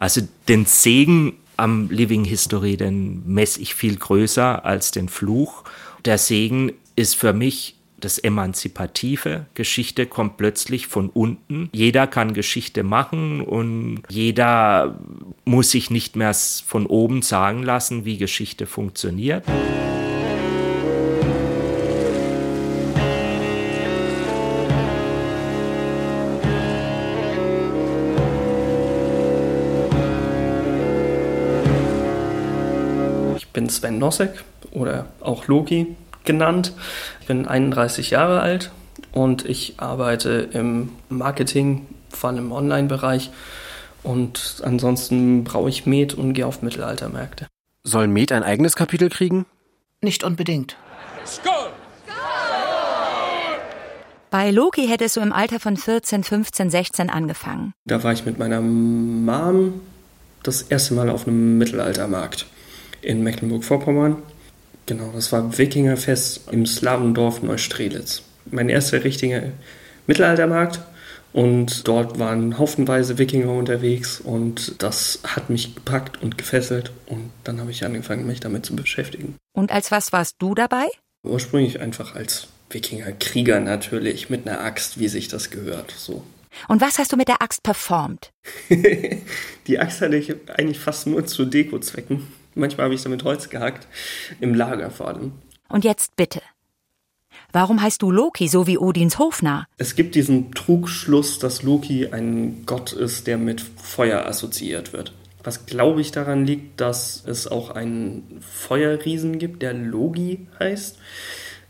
[0.00, 5.62] Also den Segen am Living History, den messe ich viel größer als den Fluch.
[6.06, 9.44] Der Segen ist für mich das Emanzipative.
[9.52, 11.68] Geschichte kommt plötzlich von unten.
[11.72, 14.98] Jeder kann Geschichte machen und jeder
[15.44, 19.44] muss sich nicht mehr von oben sagen lassen, wie Geschichte funktioniert.
[33.70, 36.72] Sven Nosek oder auch Loki genannt.
[37.20, 38.70] Ich bin 31 Jahre alt
[39.12, 43.30] und ich arbeite im Marketing, vor allem im Online-Bereich.
[44.02, 47.46] Und ansonsten brauche ich Met und gehe auf Mittelaltermärkte.
[47.84, 49.46] Soll Met ein eigenes Kapitel kriegen?
[50.00, 50.76] Nicht unbedingt.
[54.30, 57.74] Bei Loki hätte es so im Alter von 14, 15, 16 angefangen.
[57.84, 59.80] Da war ich mit meiner Mom
[60.42, 62.46] das erste Mal auf einem Mittelaltermarkt
[63.02, 64.16] in Mecklenburg-Vorpommern.
[64.86, 68.22] Genau, das war Wikingerfest im Slavendorf Neustrelitz.
[68.50, 69.42] Mein erster richtiger
[70.06, 70.80] Mittelaltermarkt.
[71.32, 77.60] Und dort waren haufenweise Wikinger unterwegs und das hat mich gepackt und gefesselt und dann
[77.60, 79.36] habe ich angefangen, mich damit zu beschäftigen.
[79.52, 80.88] Und als was warst du dabei?
[81.22, 86.24] Ursprünglich einfach als Wikinger-Krieger natürlich, mit einer Axt, wie sich das gehört, so.
[86.66, 88.32] Und was hast du mit der Axt performt?
[89.68, 92.26] Die Axt hatte ich eigentlich fast nur zu Deko-Zwecken.
[92.54, 93.86] Manchmal habe ich damit Holz gehackt,
[94.40, 95.32] im Lager vor allem.
[95.68, 96.40] Und jetzt bitte.
[97.52, 99.66] Warum heißt du Loki, so wie Odins Hofnarr?
[99.76, 105.12] Es gibt diesen Trugschluss, dass Loki ein Gott ist, der mit Feuer assoziiert wird.
[105.42, 110.98] Was glaube ich daran liegt, dass es auch einen Feuerriesen gibt, der Logi heißt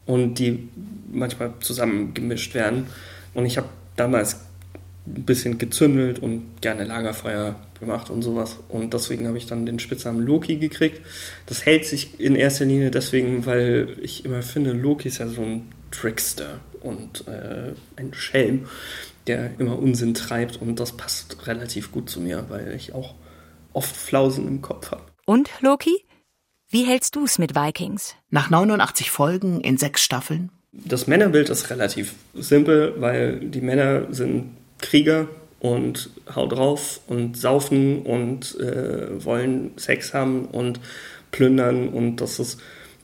[0.06, 0.68] und die
[1.10, 2.88] manchmal zusammengemischt werden.
[3.32, 4.40] Und ich habe damals
[5.16, 8.58] ein bisschen gezündelt und gerne Lagerfeuer gemacht und sowas.
[8.68, 11.00] Und deswegen habe ich dann den Spitznamen Loki gekriegt.
[11.46, 15.42] Das hält sich in erster Linie deswegen, weil ich immer finde, Loki ist ja so
[15.42, 18.66] ein Trickster und äh, ein Schelm,
[19.26, 20.60] der immer Unsinn treibt.
[20.60, 23.14] Und das passt relativ gut zu mir, weil ich auch
[23.72, 25.02] oft Flausen im Kopf habe.
[25.26, 26.04] Und, Loki?
[26.68, 28.14] Wie hältst du's mit Vikings?
[28.28, 30.50] Nach 89 Folgen in sechs Staffeln?
[30.72, 35.28] Das Männerbild ist relativ simpel, weil die Männer sind Krieger
[35.60, 40.80] und hau drauf und saufen und äh, wollen Sex haben und
[41.30, 42.60] plündern und das ist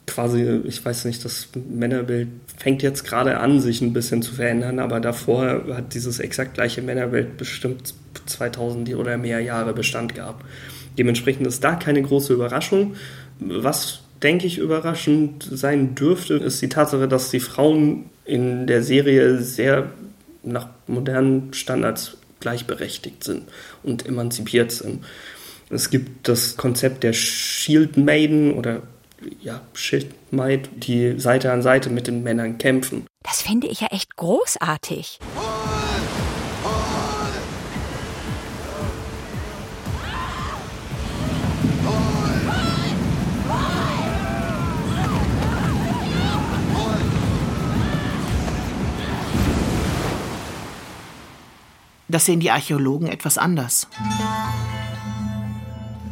[0.06, 4.78] quasi, ich weiß nicht, das Männerbild fängt jetzt gerade an, sich ein bisschen zu verändern,
[4.78, 7.94] aber davor hat dieses exakt gleiche Männerbild bestimmt
[8.26, 10.44] 2000 oder mehr Jahre Bestand gehabt.
[10.96, 12.94] Dementsprechend ist da keine große Überraschung.
[13.38, 19.38] Was denke ich überraschend sein dürfte, ist die Tatsache, dass die Frauen in der Serie
[19.38, 19.90] sehr
[20.46, 23.48] nach modernen Standards gleichberechtigt sind
[23.82, 25.04] und emanzipiert sind.
[25.70, 28.82] Es gibt das Konzept der Shield Maiden oder
[29.40, 33.06] ja, Shield Maid, die Seite an Seite mit den Männern kämpfen.
[33.22, 35.18] Das finde ich ja echt großartig.
[52.16, 53.88] Das sehen die Archäologen etwas anders.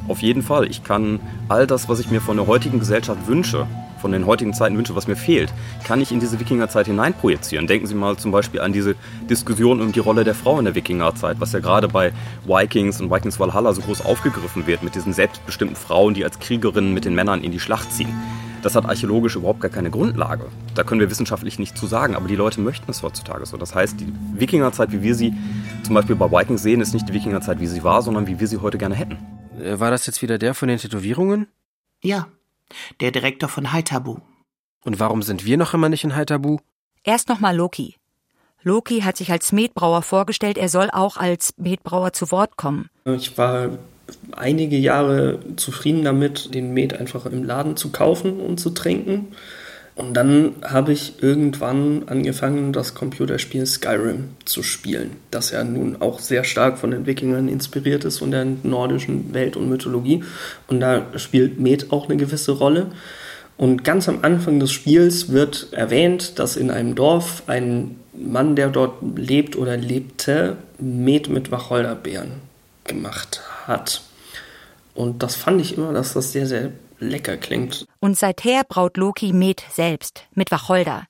[0.06, 0.66] Auf jeden Fall.
[0.66, 3.66] Ich kann all das, was ich mir von der heutigen Gesellschaft wünsche,
[4.02, 5.50] von den heutigen Zeiten wünsche, was mir fehlt,
[5.82, 7.66] kann ich in diese Wikingerzeit hineinprojizieren.
[7.66, 8.96] Denken Sie mal zum Beispiel an diese
[9.30, 12.12] Diskussion um die Rolle der Frau in der Wikingerzeit, was ja gerade bei
[12.44, 16.92] Vikings und Vikings Valhalla so groß aufgegriffen wird, mit diesen selbstbestimmten Frauen, die als Kriegerinnen
[16.92, 18.12] mit den Männern in die Schlacht ziehen.
[18.64, 20.46] Das hat archäologisch überhaupt gar keine Grundlage.
[20.74, 23.58] Da können wir wissenschaftlich nicht zu sagen, aber die Leute möchten es heutzutage so.
[23.58, 25.34] Das heißt, die Wikingerzeit, wie wir sie
[25.82, 28.48] zum Beispiel bei Vikings sehen, ist nicht die Wikingerzeit, wie sie war, sondern wie wir
[28.48, 29.18] sie heute gerne hätten.
[29.60, 31.46] Äh, War das jetzt wieder der von den Tätowierungen?
[32.02, 32.28] Ja,
[33.00, 34.16] der Direktor von Haitabu.
[34.82, 36.56] Und warum sind wir noch immer nicht in Haitabu?
[37.02, 37.96] Erst nochmal Loki.
[38.62, 42.88] Loki hat sich als Metbrauer vorgestellt, er soll auch als Metbrauer zu Wort kommen.
[43.04, 43.76] Ich war
[44.32, 49.28] einige Jahre zufrieden damit, den Met einfach im Laden zu kaufen und zu trinken.
[49.96, 56.18] Und dann habe ich irgendwann angefangen, das Computerspiel Skyrim zu spielen, das ja nun auch
[56.18, 60.24] sehr stark von den Wikingern inspiriert ist und der nordischen Welt und Mythologie.
[60.66, 62.88] Und da spielt Met auch eine gewisse Rolle.
[63.56, 68.70] Und ganz am Anfang des Spiels wird erwähnt, dass in einem Dorf ein Mann, der
[68.70, 72.53] dort lebt oder lebte, Met mit Wacholderbeeren
[72.84, 74.02] gemacht hat.
[74.94, 77.86] Und das fand ich immer, dass das sehr, sehr lecker klingt.
[78.00, 81.04] Und seither braut Loki Met selbst mit Wacholder.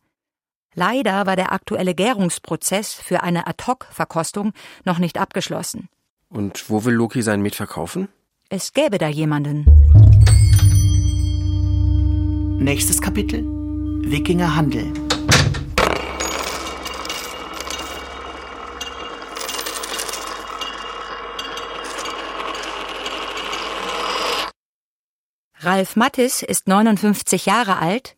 [0.74, 4.52] Leider war der aktuelle Gärungsprozess für eine Ad-hoc-Verkostung
[4.84, 5.88] noch nicht abgeschlossen.
[6.28, 8.08] Und wo will Loki sein Met verkaufen?
[8.48, 9.64] Es gäbe da jemanden.
[12.58, 13.44] Nächstes Kapitel:
[14.10, 14.92] Wikingerhandel.
[25.64, 28.16] Ralf Mattis ist 59 Jahre alt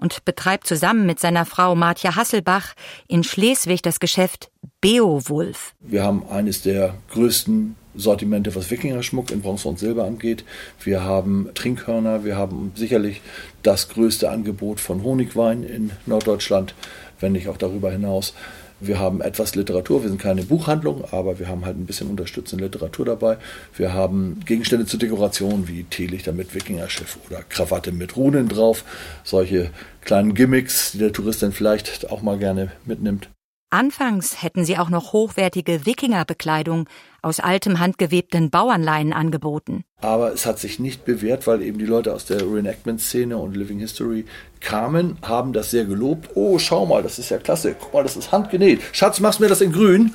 [0.00, 2.74] und betreibt zusammen mit seiner Frau Martja Hasselbach
[3.06, 5.74] in Schleswig das Geschäft Beowulf.
[5.80, 10.44] Wir haben eines der größten Sortimente, was Wikingerschmuck in Bronze und Silber angeht.
[10.82, 13.22] Wir haben Trinkhörner, wir haben sicherlich
[13.62, 16.74] das größte Angebot von Honigwein in Norddeutschland,
[17.20, 18.34] wenn nicht auch darüber hinaus.
[18.80, 22.64] Wir haben etwas Literatur, wir sind keine Buchhandlung, aber wir haben halt ein bisschen unterstützende
[22.64, 23.38] Literatur dabei.
[23.76, 28.84] Wir haben Gegenstände zur Dekoration wie Teelichter mit Wikingerschiff oder Krawatte mit Runen drauf.
[29.24, 29.70] Solche
[30.02, 33.28] kleinen Gimmicks, die der Tourist dann vielleicht auch mal gerne mitnimmt.
[33.70, 36.88] Anfangs hätten sie auch noch hochwertige Wikingerbekleidung
[37.22, 39.84] aus altem handgewebten Bauernleinen angeboten.
[40.00, 43.80] Aber es hat sich nicht bewährt, weil eben die Leute aus der Reenactment-Szene und Living
[43.80, 44.24] History
[44.60, 46.30] kamen, haben das sehr gelobt.
[46.34, 47.74] Oh, schau mal, das ist ja klasse.
[47.78, 48.80] Guck mal, das ist handgenäht.
[48.92, 50.12] Schatz, machst mir das in grün?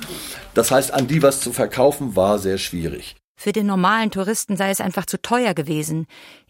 [0.54, 3.16] Das heißt, an die was zu verkaufen war sehr schwierig.
[3.36, 6.06] Für den normalen Touristen sei es einfach zu teuer gewesen.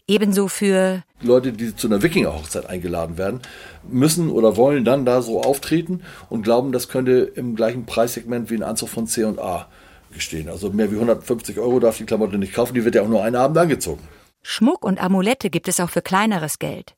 [0.07, 3.41] Ebenso für Leute, die zu einer Wikinger-Hochzeit eingeladen werden,
[3.89, 8.55] müssen oder wollen dann da so auftreten und glauben, das könnte im gleichen Preissegment wie
[8.55, 9.67] ein Anzug von C&A
[10.15, 10.49] gestehen.
[10.49, 13.23] Also mehr wie 150 Euro darf die Klamotte nicht kaufen, die wird ja auch nur
[13.23, 14.01] einen Abend angezogen.
[14.41, 16.95] Schmuck und Amulette gibt es auch für kleineres Geld.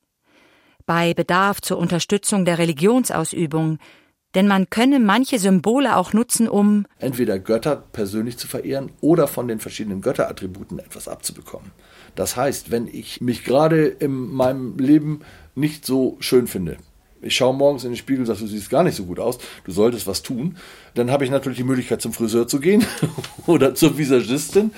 [0.85, 3.79] Bei Bedarf zur Unterstützung der Religionsausübung
[4.37, 9.47] denn man könne manche Symbole auch nutzen, um entweder Götter persönlich zu verehren oder von
[9.47, 11.71] den verschiedenen Götterattributen etwas abzubekommen.
[12.15, 15.21] Das heißt, wenn ich mich gerade in meinem Leben
[15.55, 16.77] nicht so schön finde,
[17.21, 19.37] ich schaue morgens in den Spiegel und sage, du siehst gar nicht so gut aus,
[19.63, 20.57] du solltest was tun,
[20.93, 22.85] dann habe ich natürlich die Möglichkeit, zum Friseur zu gehen
[23.47, 24.71] oder zur Visagistin.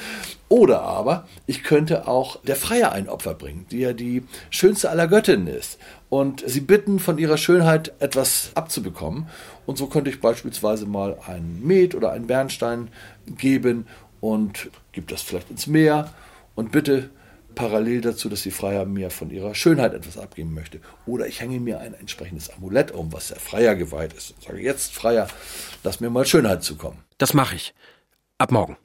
[0.49, 5.07] Oder aber ich könnte auch der Freier ein Opfer bringen, die ja die schönste aller
[5.07, 5.77] Göttinnen ist.
[6.09, 9.27] Und sie bitten, von ihrer Schönheit etwas abzubekommen.
[9.67, 12.87] Und so könnte ich beispielsweise mal einen Met oder einen Bernstein
[13.27, 13.85] geben
[14.21, 16.11] und gebe das vielleicht ins Meer
[16.55, 17.11] und bitte
[17.59, 20.79] parallel dazu, dass die Freier mir von ihrer Schönheit etwas abgeben möchte.
[21.05, 24.31] Oder ich hänge mir ein entsprechendes Amulett um, was der Freier geweiht ist.
[24.31, 25.27] Und sage jetzt, Freier,
[25.83, 27.03] lass mir mal Schönheit zukommen.
[27.17, 27.73] Das mache ich.
[28.37, 28.77] Ab morgen.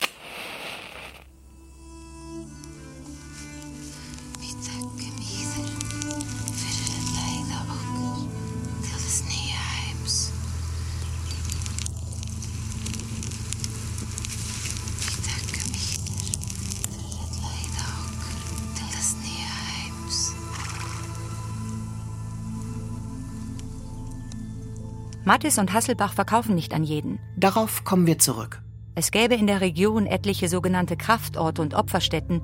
[25.26, 27.18] Mattis und Hasselbach verkaufen nicht an jeden.
[27.38, 28.60] Darauf kommen wir zurück.
[28.94, 32.42] Es gäbe in der Region etliche sogenannte Kraftorte und Opferstätten,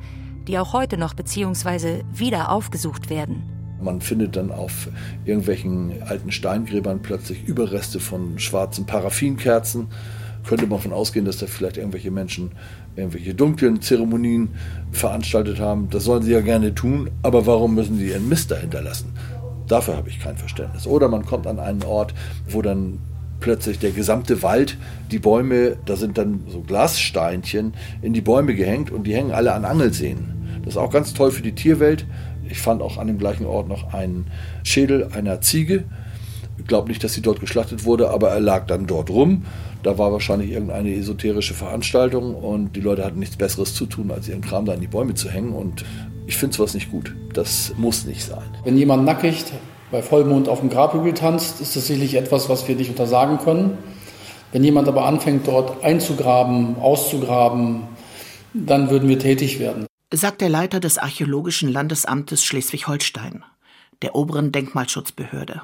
[0.48, 2.04] die auch heute noch bzw.
[2.10, 3.42] wieder aufgesucht werden.
[3.82, 4.88] Man findet dann auf
[5.26, 9.88] irgendwelchen alten Steingräbern plötzlich Überreste von schwarzen Paraffinkerzen.
[10.46, 12.52] Könnte man davon ausgehen, dass da vielleicht irgendwelche Menschen
[12.96, 14.54] irgendwelche dunklen Zeremonien
[14.90, 15.90] veranstaltet haben.
[15.90, 19.12] Das sollen sie ja gerne tun, aber warum müssen sie ihren Mist dahinter lassen?
[19.70, 20.86] Dafür habe ich kein Verständnis.
[20.86, 22.12] Oder man kommt an einen Ort,
[22.48, 22.98] wo dann
[23.38, 24.76] plötzlich der gesamte Wald,
[25.10, 29.52] die Bäume, da sind dann so Glassteinchen in die Bäume gehängt und die hängen alle
[29.52, 30.60] an Angelsehnen.
[30.64, 32.04] Das ist auch ganz toll für die Tierwelt.
[32.48, 34.26] Ich fand auch an dem gleichen Ort noch einen
[34.64, 35.84] Schädel einer Ziege.
[36.58, 39.44] Ich glaube nicht, dass sie dort geschlachtet wurde, aber er lag dann dort rum.
[39.82, 44.28] Da war wahrscheinlich irgendeine esoterische Veranstaltung und die Leute hatten nichts Besseres zu tun, als
[44.28, 45.54] ihren Kram da in die Bäume zu hängen.
[45.54, 45.84] Und
[46.30, 47.12] ich finde sowas nicht gut.
[47.32, 48.44] Das muss nicht sein.
[48.62, 49.44] Wenn jemand nackig
[49.90, 53.76] bei Vollmond auf dem Grabhügel tanzt, ist das sicherlich etwas, was wir nicht untersagen können.
[54.52, 57.82] Wenn jemand aber anfängt, dort einzugraben, auszugraben,
[58.54, 59.86] dann würden wir tätig werden.
[60.14, 63.44] Sagt der Leiter des Archäologischen Landesamtes Schleswig-Holstein,
[64.02, 65.62] der oberen Denkmalschutzbehörde.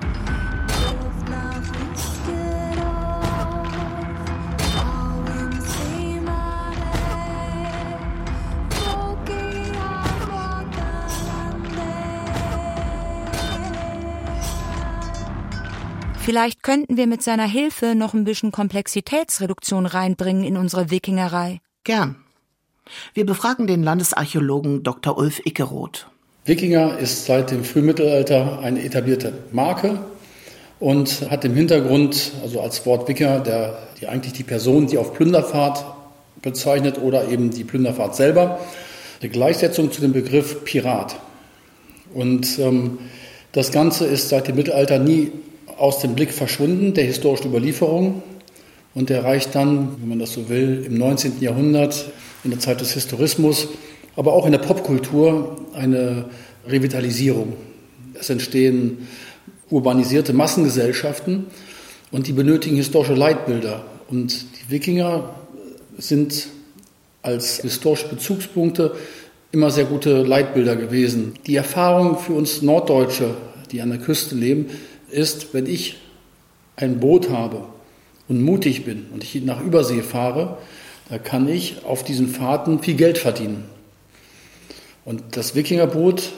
[16.27, 21.61] Vielleicht könnten wir mit seiner Hilfe noch ein bisschen Komplexitätsreduktion reinbringen in unsere Wikingerei.
[21.85, 22.17] Gern.
[23.15, 25.17] Wir befragen den Landesarchäologen Dr.
[25.17, 26.09] Ulf Ickeroth.
[26.45, 30.01] Wikinger ist seit dem Frühmittelalter eine etablierte Marke
[30.81, 35.15] und hat im Hintergrund, also als Wort Wikinger, der, die eigentlich die Person, die auf
[35.15, 35.85] Plünderfahrt
[36.43, 38.59] bezeichnet oder eben die Plünderfahrt selber,
[39.21, 41.21] eine Gleichsetzung zu dem Begriff Pirat.
[42.15, 42.99] Und ähm,
[43.53, 45.31] das Ganze ist seit dem Mittelalter nie
[45.79, 48.23] aus dem Blick verschwunden, der historischen Überlieferung.
[48.95, 51.41] Und der reicht dann, wenn man das so will, im 19.
[51.41, 52.07] Jahrhundert,
[52.45, 53.69] in der Zeit des Historismus,
[54.15, 56.27] aber auch in der Popkultur eine
[56.67, 57.53] Revitalisierung.
[58.15, 59.07] Es entstehen
[59.69, 61.47] urbanisierte Massengesellschaften
[62.11, 63.85] und die benötigen historische Leitbilder.
[64.09, 65.31] Und die Wikinger
[65.99, 66.49] sind
[67.23, 68.95] als historische Bezugspunkte
[69.53, 71.35] immer sehr gute Leitbilder gewesen.
[71.47, 73.35] Die Erfahrung für uns Norddeutsche,
[73.73, 74.67] die an der Küste leben,
[75.11, 75.99] ist, wenn ich
[76.77, 77.65] ein Boot habe
[78.29, 80.59] und mutig bin und ich nach Übersee fahre,
[81.09, 83.65] da kann ich auf diesen Fahrten viel Geld verdienen.
[85.05, 86.33] Und das Wikingerboot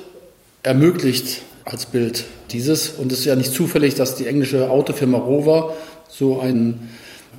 [0.63, 2.91] ermöglicht als Bild dieses.
[2.91, 5.75] Und es ist ja nicht zufällig, dass die englische Autofirma Rover
[6.09, 6.89] so ein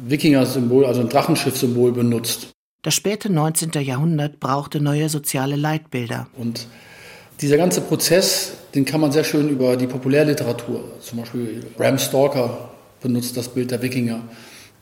[0.08, 2.50] Wikinger-Symbol, also ein Drachenschiff-Symbol benutzt.
[2.82, 3.72] Das späte 19.
[3.84, 6.28] Jahrhundert brauchte neue soziale Leitbilder.
[6.38, 6.68] Und
[7.42, 12.70] dieser ganze Prozess, den kann man sehr schön über die Populärliteratur, zum Beispiel Bram Stoker
[13.02, 14.22] benutzt das Bild der Wikinger,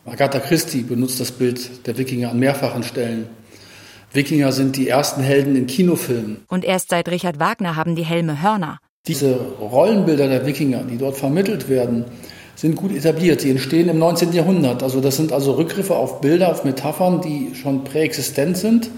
[0.06, 3.28] Agatha Christie benutzt das Bild der Wikinger an mehrfachen Stellen.
[4.14, 6.38] Wikinger sind die ersten Helden in Kinofilmen.
[6.48, 8.80] Und erst seit Richard Wagner haben die Helme Hörner.
[9.06, 12.06] Diese Rollenbilder der Wikinger, die dort vermittelt werden,
[12.56, 13.44] sind gut etabliert.
[13.44, 14.32] Die entstehen im 19.
[14.32, 14.82] Jahrhundert.
[14.82, 18.90] Also das sind also Rückgriffe auf Bilder, auf Metaphern, die schon präexistent sind,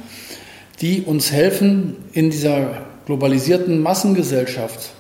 [0.80, 4.92] die uns helfen, in dieser globalisierten Massengesellschaft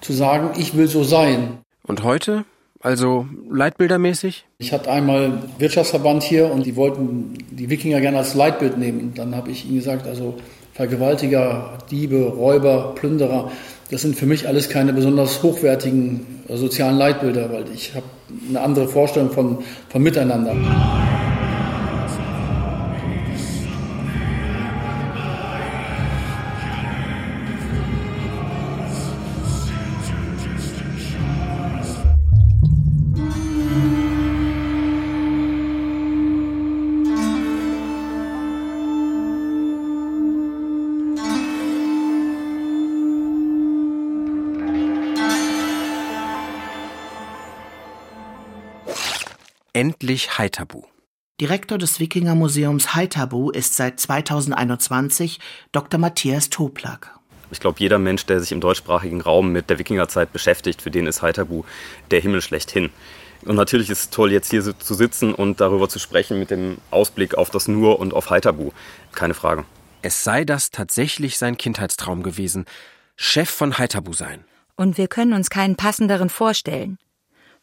[0.00, 1.58] zu sagen, ich will so sein.
[1.86, 2.44] Und heute?
[2.80, 4.46] Also leitbildermäßig?
[4.58, 9.12] Ich hatte einmal Wirtschaftsverband hier und die wollten die Wikinger gerne als Leitbild nehmen.
[9.14, 10.34] Dann habe ich ihnen gesagt, also
[10.74, 13.52] Vergewaltiger, Diebe, Räuber, Plünderer,
[13.92, 18.06] das sind für mich alles keine besonders hochwertigen äh, sozialen Leitbilder, weil ich habe
[18.48, 21.35] eine andere Vorstellung von, von Miteinander.
[50.06, 50.84] Endlich Haithabu.
[51.40, 55.40] Direktor des Wikingermuseums Haithabu ist seit 2021
[55.72, 55.98] Dr.
[55.98, 57.18] Matthias Toplak.
[57.50, 61.08] Ich glaube, jeder Mensch, der sich im deutschsprachigen Raum mit der Wikingerzeit beschäftigt, für den
[61.08, 61.64] ist Haithabu
[62.12, 62.90] der Himmel schlechthin.
[63.46, 66.78] Und natürlich ist es toll, jetzt hier zu sitzen und darüber zu sprechen mit dem
[66.92, 68.70] Ausblick auf das Nur und auf Haithabu.
[69.10, 69.64] Keine Frage.
[70.02, 72.66] Es sei das tatsächlich sein Kindheitstraum gewesen,
[73.16, 74.44] Chef von Haithabu sein.
[74.76, 76.96] Und wir können uns keinen passenderen vorstellen.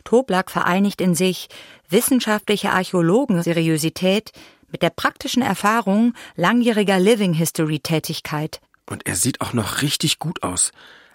[0.04, 1.47] Toblak vereinigt in sich
[1.89, 4.32] wissenschaftliche Archäologen-Seriosität
[4.72, 8.60] mit der praktischen Erfahrung langjähriger Living History Tätigkeit.
[8.89, 10.72] Und er sieht auch noch richtig gut aus.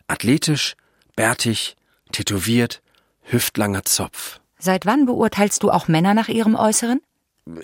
[0.06, 0.74] Athletisch,
[1.16, 1.76] bärtig,
[2.12, 2.80] tätowiert,
[3.22, 4.40] hüftlanger Zopf.
[4.58, 7.00] Seit wann beurteilst du auch Männer nach ihrem Äußeren?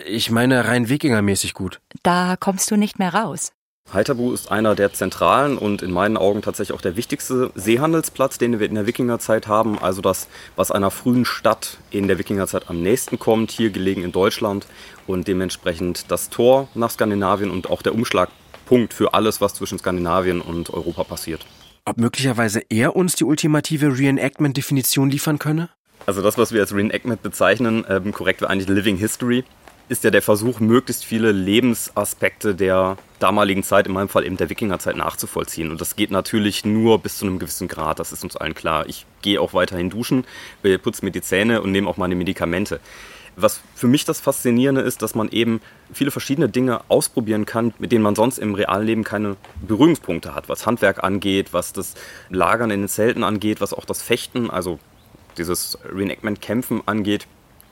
[0.06, 1.80] Ich meine rein Wikingermäßig gut.
[2.02, 3.52] Da kommst du nicht mehr raus.
[3.94, 8.58] Haithabu ist einer der zentralen und in meinen Augen tatsächlich auch der wichtigste Seehandelsplatz, den
[8.58, 9.78] wir in der Wikingerzeit haben.
[9.78, 10.26] Also das,
[10.56, 14.66] was einer frühen Stadt in der Wikingerzeit am nächsten kommt, hier gelegen in Deutschland
[15.06, 20.40] und dementsprechend das Tor nach Skandinavien und auch der Umschlagpunkt für alles, was zwischen Skandinavien
[20.40, 21.46] und Europa passiert.
[21.84, 25.68] Ob möglicherweise er uns die ultimative Reenactment-Definition liefern könne?
[26.06, 29.44] Also das, was wir als Reenactment bezeichnen, ähm, korrekt wäre eigentlich Living History
[29.88, 34.50] ist ja der Versuch, möglichst viele Lebensaspekte der damaligen Zeit, in meinem Fall eben der
[34.50, 35.70] Wikingerzeit, nachzuvollziehen.
[35.70, 38.86] Und das geht natürlich nur bis zu einem gewissen Grad, das ist uns allen klar.
[38.88, 40.24] Ich gehe auch weiterhin duschen,
[40.82, 42.80] putze mir die Zähne und nehme auch meine Medikamente.
[43.36, 45.60] Was für mich das Faszinierende ist, dass man eben
[45.92, 50.48] viele verschiedene Dinge ausprobieren kann, mit denen man sonst im realen Leben keine Berührungspunkte hat,
[50.48, 51.94] was Handwerk angeht, was das
[52.30, 54.78] Lagern in den Zelten angeht, was auch das Fechten, also
[55.36, 57.26] dieses Reenactment-Kämpfen angeht.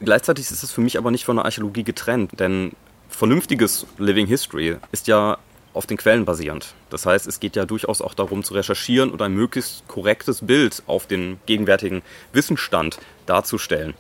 [0.05, 2.73] Gleichzeitig ist es für mich aber nicht von der Archäologie getrennt, denn
[3.09, 5.39] vernünftiges Living History ist ja
[5.75, 6.75] auf den Quellen basierend.
[6.91, 10.83] Das heißt, es geht ja durchaus auch darum zu recherchieren und ein möglichst korrektes Bild
[10.89, 13.95] auf den gegenwärtigen Wissensstand darzustellen.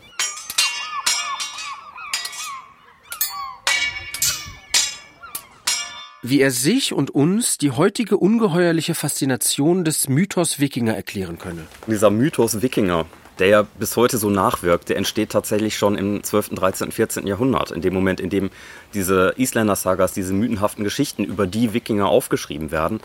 [6.25, 11.67] Wie er sich und uns die heutige ungeheuerliche Faszination des Mythos Wikinger erklären könne.
[11.87, 13.07] Dieser Mythos Wikinger,
[13.43, 17.27] der ja bis heute so nachwirkt, der entsteht tatsächlich schon im 12., 13., 14.
[17.27, 17.73] Jahrhundert.
[17.73, 18.51] In dem Moment, in dem
[18.95, 23.01] diese Isländer-Sagas, diese mythenhaften Geschichten über die Wikinger aufgeschrieben werden.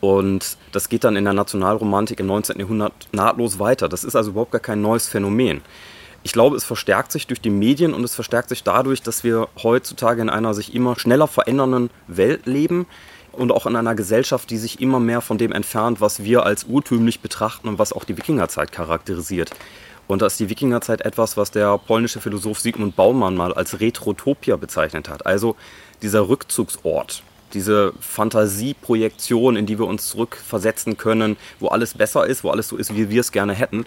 [0.00, 2.58] Und das geht dann in der Nationalromantik im 19.
[2.58, 3.86] Jahrhundert nahtlos weiter.
[3.90, 5.60] Das ist also überhaupt gar kein neues Phänomen.
[6.22, 9.48] Ich glaube, es verstärkt sich durch die Medien und es verstärkt sich dadurch, dass wir
[9.62, 12.86] heutzutage in einer sich immer schneller verändernden Welt leben,
[13.32, 16.64] und auch in einer Gesellschaft, die sich immer mehr von dem entfernt, was wir als
[16.64, 19.50] urtümlich betrachten und was auch die Wikingerzeit charakterisiert.
[20.08, 24.56] Und da ist die Wikingerzeit etwas, was der polnische Philosoph Sigmund Baumann mal als Retrotopia
[24.56, 25.26] bezeichnet hat.
[25.26, 25.56] Also
[26.02, 27.22] dieser Rückzugsort,
[27.54, 32.76] diese Fantasieprojektion, in die wir uns zurückversetzen können, wo alles besser ist, wo alles so
[32.76, 33.86] ist, wie wir es gerne hätten.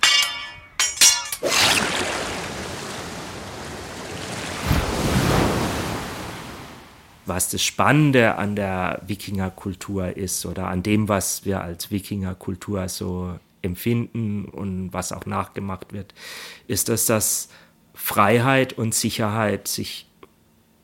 [7.25, 13.39] Was das Spannende an der Wikingerkultur ist oder an dem, was wir als Wikingerkultur so
[13.61, 16.13] empfinden und was auch nachgemacht wird,
[16.67, 17.49] ist, dass das
[17.93, 20.07] Freiheit und Sicherheit sich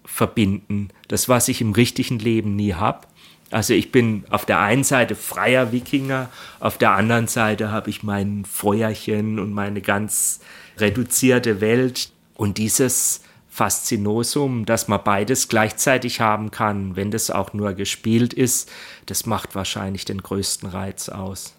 [0.03, 0.89] verbinden.
[1.07, 3.07] Das, was ich im richtigen Leben nie habe.
[3.51, 6.29] Also ich bin auf der einen Seite freier Wikinger,
[6.59, 10.39] auf der anderen Seite habe ich mein Feuerchen und meine ganz
[10.77, 12.11] reduzierte Welt.
[12.35, 13.21] Und dieses
[13.53, 18.71] Faszinosum, dass man beides gleichzeitig haben kann, wenn das auch nur gespielt ist,
[19.07, 21.53] das macht wahrscheinlich den größten Reiz aus.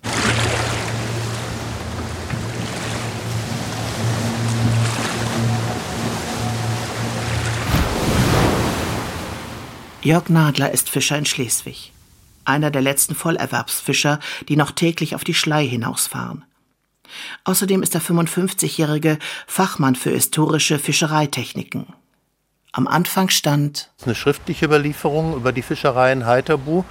[10.00, 11.92] Jörg Nadler ist Fischer in Schleswig.
[12.46, 14.18] Einer der letzten Vollerwerbsfischer,
[14.48, 16.44] die noch täglich auf die Schlei hinausfahren.
[17.44, 21.86] Außerdem ist der 55-jährige Fachmann für historische Fischereitechniken.
[22.72, 26.84] Am Anfang stand eine schriftliche Überlieferung über die Fischerei in Heiterbu.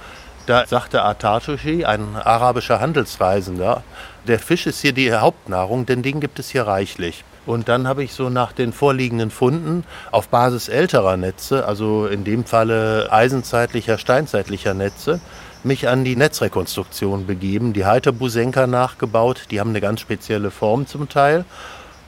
[0.46, 3.82] Da sagte Atatushi, ein arabischer Handelsreisender,
[4.26, 7.24] der Fisch ist hier die Hauptnahrung, denn den gibt es hier reichlich.
[7.44, 12.24] Und dann habe ich so nach den vorliegenden Funden auf Basis älterer Netze, also in
[12.24, 15.20] dem Falle eisenzeitlicher, steinzeitlicher Netze,
[15.64, 19.46] mich an die Netzrekonstruktion begeben, die Halterbusenker nachgebaut.
[19.50, 21.44] Die haben eine ganz spezielle Form zum Teil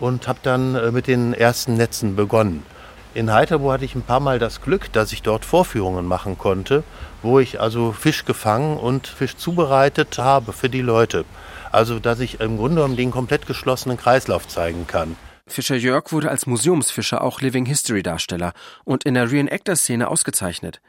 [0.01, 2.65] und habe dann äh, mit den ersten Netzen begonnen.
[3.15, 6.83] In Heiterbu hatte ich ein paar Mal das Glück, dass ich dort Vorführungen machen konnte,
[7.23, 11.25] wo ich also Fisch gefangen und Fisch zubereitet habe für die Leute.
[11.71, 15.17] Also, dass ich im Grunde genommen den komplett geschlossenen Kreislauf zeigen kann.
[15.47, 20.81] Fischer Jörg wurde als Museumsfischer auch Living History Darsteller und in der Reenactor-Szene ausgezeichnet.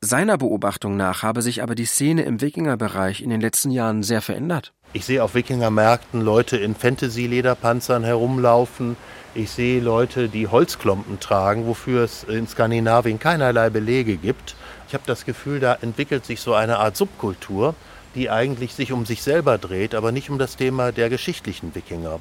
[0.00, 4.20] Seiner Beobachtung nach habe sich aber die Szene im Wikingerbereich in den letzten Jahren sehr
[4.20, 4.74] verändert.
[4.92, 8.96] Ich sehe auf Wikingermärkten Leute in Fantasy-Lederpanzern herumlaufen.
[9.34, 14.56] Ich sehe Leute, die Holzklompen tragen, wofür es in Skandinavien keinerlei Belege gibt.
[14.88, 17.74] Ich habe das Gefühl, da entwickelt sich so eine Art Subkultur,
[18.14, 22.20] die eigentlich sich um sich selber dreht, aber nicht um das Thema der geschichtlichen Wikinger.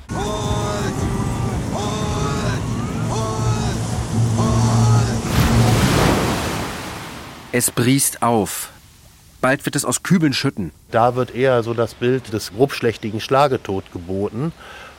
[7.55, 8.71] Es briest auf.
[9.39, 10.71] Bald wird es aus Kübeln schütten.
[10.89, 14.51] Da wird eher so das Bild des grobschlächtigen Schlagetod geboten.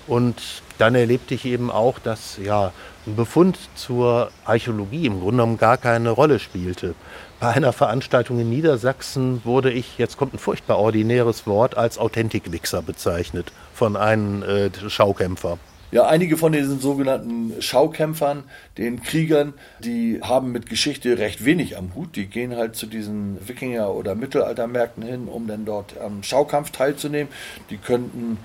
[0.06, 0.36] Und
[0.78, 2.72] dann erlebte ich eben auch, dass ja,
[3.08, 6.94] ein Befund zur Archäologie im Grunde genommen gar keine Rolle spielte.
[7.40, 12.82] Bei einer Veranstaltung in Niedersachsen wurde ich, jetzt kommt ein furchtbar ordinäres Wort, als Authentikwichser
[12.82, 15.58] bezeichnet von einem äh, Schaukämpfer.
[15.94, 18.42] Ja, einige von diesen sogenannten Schaukämpfern,
[18.78, 22.16] den Kriegern, die haben mit Geschichte recht wenig am Hut.
[22.16, 27.32] Die gehen halt zu diesen Wikinger- oder Mittelaltermärkten hin, um dann dort am Schaukampf teilzunehmen.
[27.70, 28.38] Die könnten,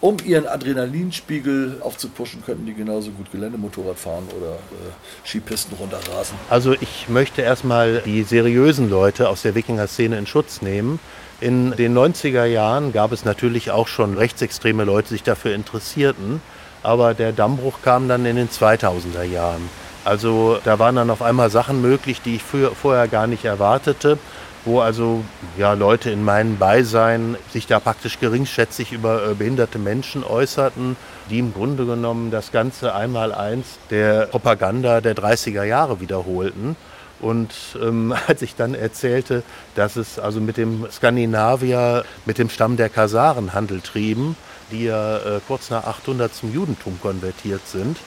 [0.00, 6.36] um ihren Adrenalinspiegel aufzupuschen, könnten die genauso gut Geländemotorrad fahren oder äh, Skipisten runterrasen.
[6.50, 11.00] Also ich möchte erstmal die seriösen Leute aus der Wikinger-Szene in Schutz nehmen.
[11.40, 16.40] In den 90er Jahren gab es natürlich auch schon rechtsextreme Leute, die sich dafür interessierten
[16.82, 19.68] aber der Dammbruch kam dann in den 2000er Jahren.
[20.04, 24.18] Also da waren dann auf einmal Sachen möglich, die ich für, vorher gar nicht erwartete,
[24.64, 25.24] wo also
[25.56, 30.96] ja, Leute in meinem Beisein sich da praktisch geringschätzig über äh, behinderte Menschen äußerten,
[31.30, 36.76] die im Grunde genommen das Ganze einmal eins der Propaganda der 30er Jahre wiederholten.
[37.20, 39.42] Und ähm, als ich dann erzählte,
[39.74, 44.36] dass es also mit dem Skandinavier, mit dem Stamm der Kasaren Handel trieben,
[44.72, 47.98] die ja äh, kurz nach 800 zum Judentum konvertiert sind.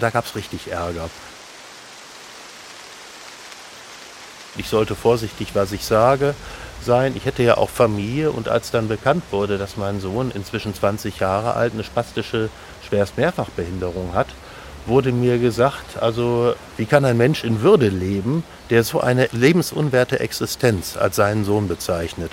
[0.00, 1.08] Da gab es richtig Ärger.
[4.56, 6.34] Ich sollte vorsichtig, was ich sage,
[6.84, 7.14] sein.
[7.16, 11.18] Ich hätte ja auch Familie und als dann bekannt wurde, dass mein Sohn inzwischen 20
[11.18, 12.50] Jahre alt eine spastische
[12.88, 14.28] schwerst Mehrfachbehinderung hat,
[14.86, 20.20] wurde mir gesagt, also wie kann ein Mensch in Würde leben, der so eine lebensunwerte
[20.20, 22.32] Existenz als seinen Sohn bezeichnet.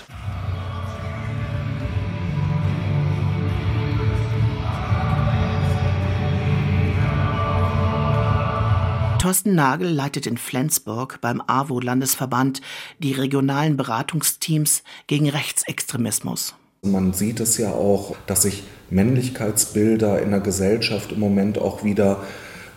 [9.32, 12.60] Thorsten Nagel leitet in Flensburg beim AWO-Landesverband
[13.00, 16.54] die regionalen Beratungsteams gegen Rechtsextremismus.
[16.82, 22.26] Man sieht es ja auch, dass sich Männlichkeitsbilder in der Gesellschaft im Moment auch wieder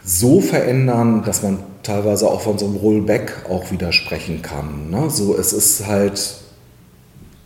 [0.04, 4.90] so verändern, dass man teilweise auch von so einem Rollback auch widersprechen kann.
[4.90, 5.10] Ne?
[5.10, 6.36] So, es ist halt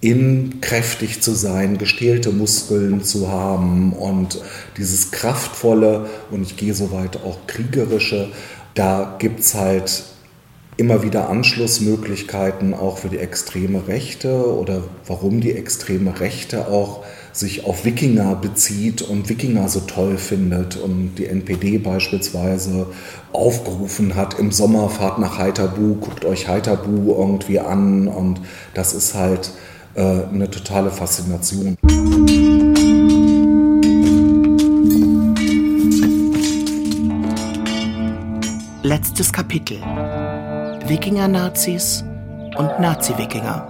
[0.00, 4.40] in kräftig zu sein, gestählte Muskeln zu haben und
[4.76, 8.28] dieses kraftvolle und ich gehe so weit auch kriegerische,
[8.78, 10.04] da gibt es halt
[10.76, 17.64] immer wieder Anschlussmöglichkeiten auch für die extreme Rechte oder warum die extreme Rechte auch sich
[17.64, 22.86] auf Wikinger bezieht und Wikinger so toll findet und die NPD beispielsweise
[23.32, 28.40] aufgerufen hat, im Sommer fahrt nach Heiterbu, guckt euch Heiterbu irgendwie an und
[28.74, 29.50] das ist halt
[29.94, 30.02] äh,
[30.32, 31.76] eine totale Faszination.
[38.88, 39.76] Letztes Kapitel.
[40.86, 42.02] Wikinger-Nazis
[42.56, 43.66] und Nazi-Wikinger.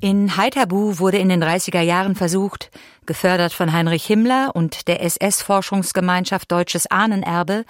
[0.00, 2.72] In Heiterbu wurde in den 30er Jahren versucht,
[3.06, 7.64] gefördert von Heinrich Himmler und der SS-Forschungsgemeinschaft Deutsches Ahnenerbe,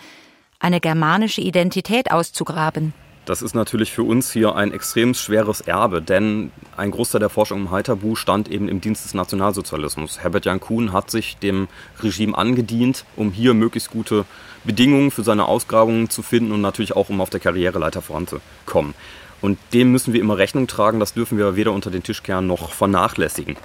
[0.59, 2.95] eine germanische Identität auszugraben.
[3.25, 7.61] Das ist natürlich für uns hier ein extrem schweres Erbe, denn ein Großteil der Forschung
[7.61, 10.19] im Heiterbu stand eben im Dienst des Nationalsozialismus.
[10.19, 11.69] Herbert Jan Kuhn hat sich dem
[12.03, 14.27] Regime angedient, um hier möglichst gute
[14.65, 18.95] Bedingungen für seine Ausgrabungen zu finden und natürlich auch, um auf der Karriereleiter voranzukommen.
[19.41, 22.47] Und dem müssen wir immer Rechnung tragen, das dürfen wir weder unter den Tisch kehren
[22.47, 23.57] noch vernachlässigen.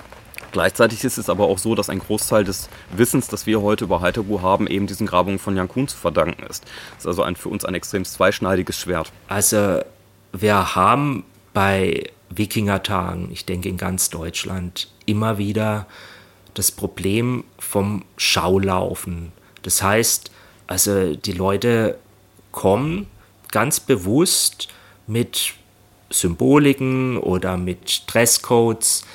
[0.52, 4.02] Gleichzeitig ist es aber auch so, dass ein Großteil des Wissens, das wir heute über
[4.02, 6.64] Heiterbu haben, eben diesen Grabungen von Jan Kuhn zu verdanken ist.
[6.95, 9.12] Das ist also ein, für uns ein extrem zweischneidiges Schwert.
[9.28, 9.82] Also
[10.34, 11.24] wir haben
[11.54, 15.88] bei Wikingertagen, ich denke in ganz Deutschland, immer wieder
[16.54, 19.32] das Problem vom Schaulaufen.
[19.62, 20.32] Das heißt,
[20.68, 21.97] also die Leute
[22.52, 23.08] kommen
[23.52, 24.68] ganz bewusst
[25.08, 25.54] mit
[26.10, 29.06] Symboliken oder mit Dresscodes,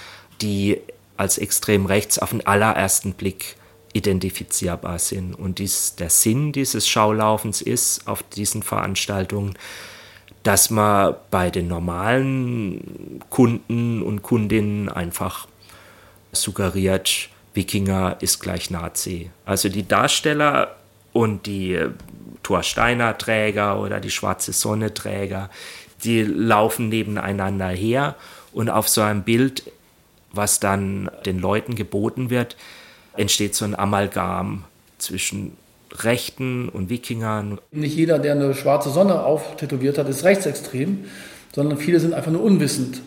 [0.40, 0.80] die
[1.16, 3.56] als extrem rechts auf den allerersten Blick
[3.92, 5.34] identifizierbar sind.
[5.34, 9.54] Und dies, der Sinn dieses Schaulaufens ist auf diesen Veranstaltungen,
[10.42, 15.46] dass man bei den normalen Kunden und Kundinnen einfach
[16.32, 19.30] suggeriert, Wikinger ist gleich Nazi.
[19.46, 20.74] Also die Darsteller
[21.12, 21.80] und die
[22.42, 25.48] Thorsteiner Träger oder die Schwarze Sonne Träger,
[26.02, 28.16] die laufen nebeneinander her
[28.52, 29.62] und auf so einem Bild
[30.34, 32.56] was dann den Leuten geboten wird,
[33.16, 34.64] entsteht so ein Amalgam
[34.98, 35.52] zwischen
[35.92, 37.60] Rechten und Wikingern.
[37.70, 41.04] Nicht jeder, der eine schwarze Sonne auftätowiert hat, ist rechtsextrem,
[41.54, 43.00] sondern viele sind einfach nur unwissend.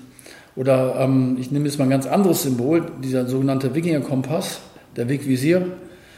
[0.56, 4.60] Oder ähm, ich nehme jetzt mal ein ganz anderes Symbol, dieser sogenannte Wikinger-Kompass,
[4.96, 5.68] der Wegvisier,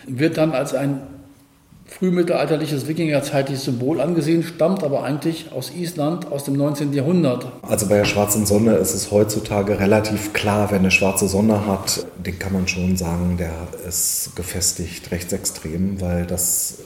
[0.08, 1.02] wird dann als ein
[1.90, 6.94] frühmittelalterliches wikingerzeitliches Symbol angesehen, stammt aber eigentlich aus Island aus dem 19.
[6.94, 7.52] Jahrhundert.
[7.62, 12.06] Also bei der schwarzen Sonne ist es heutzutage relativ klar, wer eine schwarze Sonne hat,
[12.18, 13.54] den kann man schon sagen, der
[13.88, 16.80] ist gefestigt rechtsextrem, weil das,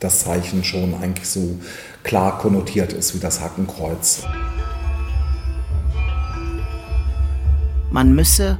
[0.00, 1.56] das Zeichen schon eigentlich so
[2.02, 4.22] klar konnotiert ist wie das Hakenkreuz.
[7.90, 8.58] Man müsse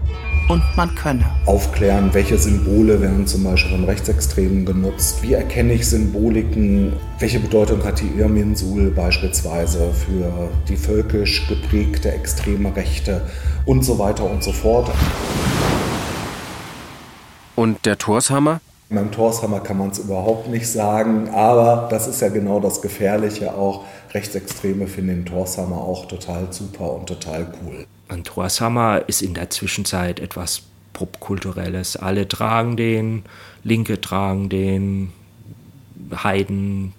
[0.53, 1.25] und man könne.
[1.47, 7.83] Aufklären, welche Symbole werden zum Beispiel von Rechtsextremen genutzt, wie erkenne ich Symboliken, welche Bedeutung
[7.85, 13.23] hat die Irminsul beispielsweise für die völkisch geprägte extreme Rechte
[13.65, 14.91] und so weiter und so fort.
[17.57, 18.61] Und der Torshammer?
[18.91, 23.55] Beim Torshammer kann man es überhaupt nicht sagen, aber das ist ja genau das Gefährliche
[23.55, 23.85] auch.
[24.13, 27.87] Rechtsextreme finden den Torshammer auch total super und total cool.
[28.13, 31.97] Ein Torshammer ist in der Zwischenzeit etwas Popkulturelles.
[31.97, 33.25] Alle tragen den,
[33.65, 35.13] Linke tragen den,
[36.23, 36.93] Heiden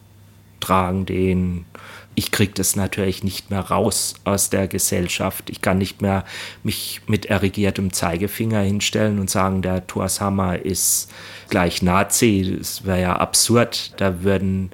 [0.59, 1.65] tragen den.
[2.15, 5.51] Ich kriege das natürlich nicht mehr raus aus der Gesellschaft.
[5.51, 6.25] Ich kann nicht mehr
[6.63, 11.11] mich mit erregiertem Zeigefinger hinstellen und sagen, der Torshammer ist
[11.49, 12.55] gleich Nazi.
[12.57, 13.93] Das wäre ja absurd.
[13.97, 14.71] Da würden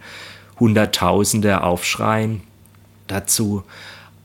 [0.57, 2.43] Hunderttausende aufschreien
[3.07, 3.63] dazu.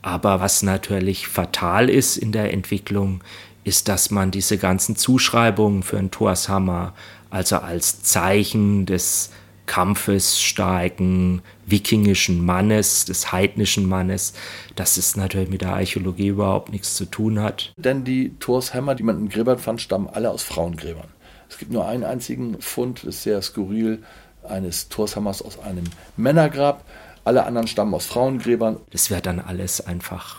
[0.05, 3.23] Aber was natürlich fatal ist in der Entwicklung,
[3.63, 6.93] ist, dass man diese ganzen Zuschreibungen für einen Torshammer,
[7.31, 9.31] also als Zeichen des
[9.65, 14.33] Kampfes starken wikingischen Mannes, des heidnischen Mannes,
[14.75, 17.73] dass es natürlich mit der Archäologie überhaupt nichts zu tun hat.
[17.75, 21.07] Denn die Torshämmer, die man in Gräbern fand, stammen alle aus Frauengräbern.
[21.49, 24.03] Es gibt nur einen einzigen Fund, das ist sehr skurril,
[24.43, 25.85] eines Torshammers aus einem
[26.15, 26.85] Männergrab.
[27.25, 28.77] Alle anderen stammen aus Frauengräbern.
[28.91, 30.37] Das wird dann alles einfach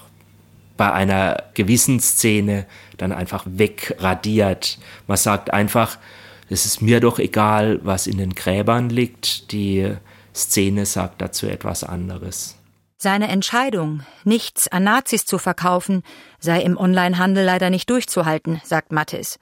[0.76, 2.66] bei einer gewissen Szene
[2.96, 4.78] dann einfach wegradiert.
[5.06, 5.98] Man sagt einfach,
[6.48, 9.52] es ist mir doch egal, was in den Gräbern liegt.
[9.52, 9.94] Die
[10.34, 12.56] Szene sagt dazu etwas anderes.
[12.98, 16.02] Seine Entscheidung, nichts an Nazis zu verkaufen,
[16.38, 19.38] sei im Onlinehandel leider nicht durchzuhalten, sagt Mattis.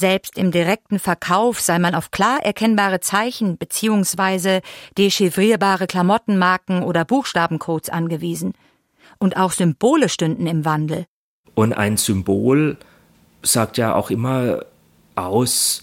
[0.00, 4.62] Selbst im direkten Verkauf sei man auf klar erkennbare Zeichen bzw.
[4.96, 8.54] dechiffrierbare Klamottenmarken oder Buchstabencodes angewiesen.
[9.18, 11.04] Und auch Symbole stünden im Wandel.
[11.54, 12.78] Und ein Symbol
[13.42, 14.64] sagt ja auch immer
[15.16, 15.82] aus,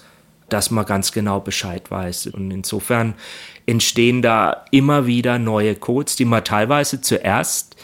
[0.49, 2.25] dass man ganz genau Bescheid weiß.
[2.27, 3.13] Und insofern
[3.67, 7.75] entstehen da immer wieder neue Codes, die man teilweise zuerst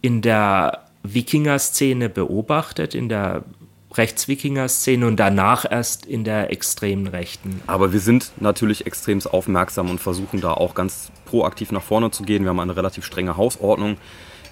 [0.00, 3.42] in der Wikinger-Szene beobachtet, in der
[3.94, 7.60] Rechtswikinger-Szene und danach erst in der extremen Rechten.
[7.66, 12.22] Aber wir sind natürlich extrem aufmerksam und versuchen da auch ganz proaktiv nach vorne zu
[12.22, 12.44] gehen.
[12.44, 13.96] Wir haben eine relativ strenge Hausordnung.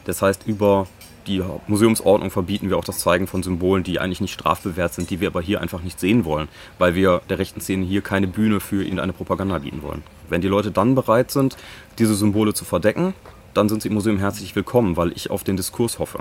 [0.05, 0.87] Das heißt, über
[1.27, 5.21] die Museumsordnung verbieten wir auch das Zeigen von Symbolen, die eigentlich nicht strafbewehrt sind, die
[5.21, 8.61] wir aber hier einfach nicht sehen wollen, weil wir der rechten Szene hier keine Bühne
[8.61, 10.03] für irgendeine Propaganda bieten wollen.
[10.29, 11.57] Wenn die Leute dann bereit sind,
[11.99, 13.15] diese Symbole zu verdecken,
[13.55, 16.21] dann sind sie im Museum herzlich willkommen, weil ich auf den Diskurs hoffe.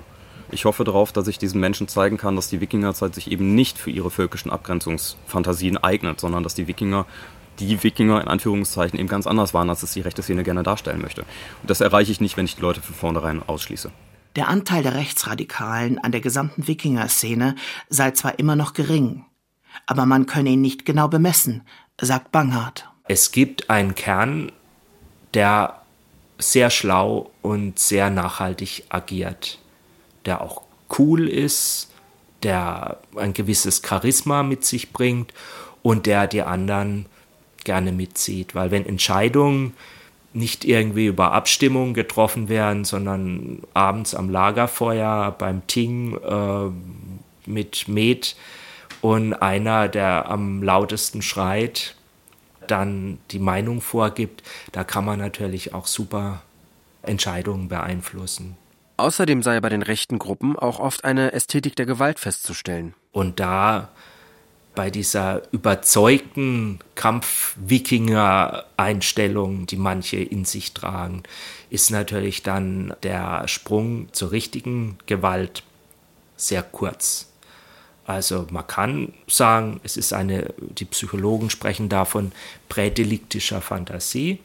[0.51, 3.77] Ich hoffe darauf, dass ich diesen Menschen zeigen kann, dass die Wikingerzeit sich eben nicht
[3.77, 7.05] für ihre völkischen Abgrenzungsfantasien eignet, sondern dass die Wikinger
[7.59, 11.01] die Wikinger in Anführungszeichen eben ganz anders waren, als es die rechte Szene gerne darstellen
[11.01, 11.23] möchte.
[11.61, 13.91] Und das erreiche ich nicht, wenn ich die Leute von vornherein ausschließe.
[14.35, 17.55] Der Anteil der Rechtsradikalen an der gesamten Wikinger-Szene
[17.89, 19.25] sei zwar immer noch gering,
[19.85, 21.63] aber man könne ihn nicht genau bemessen,
[21.99, 22.87] sagt Banghardt.
[23.07, 24.51] Es gibt einen Kern,
[25.33, 25.81] der
[26.37, 29.59] sehr schlau und sehr nachhaltig agiert,
[30.25, 30.63] der auch
[30.97, 31.91] cool ist,
[32.43, 35.33] der ein gewisses Charisma mit sich bringt
[35.81, 37.05] und der die anderen
[37.63, 38.55] gerne mitzieht.
[38.55, 39.73] Weil wenn Entscheidungen
[40.33, 46.69] nicht irgendwie über Abstimmung getroffen werden, sondern abends am Lagerfeuer beim Ting äh,
[47.49, 48.35] mit Met
[49.01, 51.95] und einer, der am lautesten schreit,
[52.67, 56.41] dann die Meinung vorgibt, da kann man natürlich auch super
[57.01, 58.55] Entscheidungen beeinflussen.
[58.99, 62.95] Außerdem sei bei den rechten Gruppen auch oft eine Ästhetik der Gewalt festzustellen.
[63.13, 63.87] Und da
[64.75, 71.23] bei dieser überzeugten Kampf-Wikinger-Einstellung, die manche in sich tragen,
[71.69, 75.63] ist natürlich dann der Sprung zur richtigen Gewalt
[76.35, 77.27] sehr kurz.
[78.05, 82.33] Also man kann sagen, es ist eine, die Psychologen sprechen davon
[82.67, 84.39] prädeliktischer Fantasie.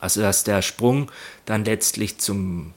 [0.00, 1.12] Also dass der Sprung
[1.44, 2.74] dann letztlich zum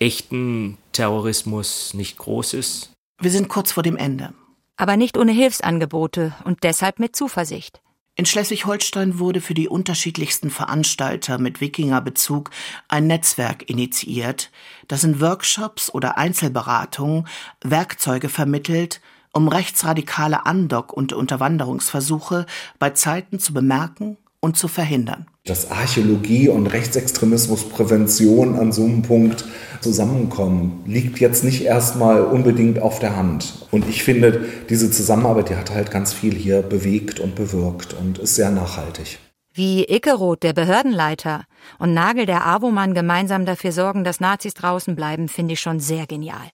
[0.00, 2.92] echten Terrorismus nicht groß ist.
[3.20, 4.32] Wir sind kurz vor dem Ende
[4.76, 7.80] aber nicht ohne Hilfsangebote und deshalb mit Zuversicht.
[8.18, 12.50] In Schleswig-Holstein wurde für die unterschiedlichsten Veranstalter mit Wikingerbezug
[12.88, 14.50] ein Netzwerk initiiert,
[14.88, 17.26] das in Workshops oder Einzelberatungen
[17.62, 22.46] Werkzeuge vermittelt, um rechtsradikale Andock- und Unterwanderungsversuche
[22.78, 25.26] bei Zeiten zu bemerken und zu verhindern.
[25.46, 29.44] Dass Archäologie und Rechtsextremismusprävention an so einem Punkt
[29.80, 33.66] zusammenkommen, liegt jetzt nicht erstmal unbedingt auf der Hand.
[33.70, 38.18] Und ich finde, diese Zusammenarbeit, die hat halt ganz viel hier bewegt und bewirkt und
[38.18, 39.20] ist sehr nachhaltig.
[39.54, 41.44] Wie Ickeroth, der Behördenleiter,
[41.78, 46.06] und Nagel, der AWO-Mann, gemeinsam dafür sorgen, dass Nazis draußen bleiben, finde ich schon sehr
[46.06, 46.50] genial.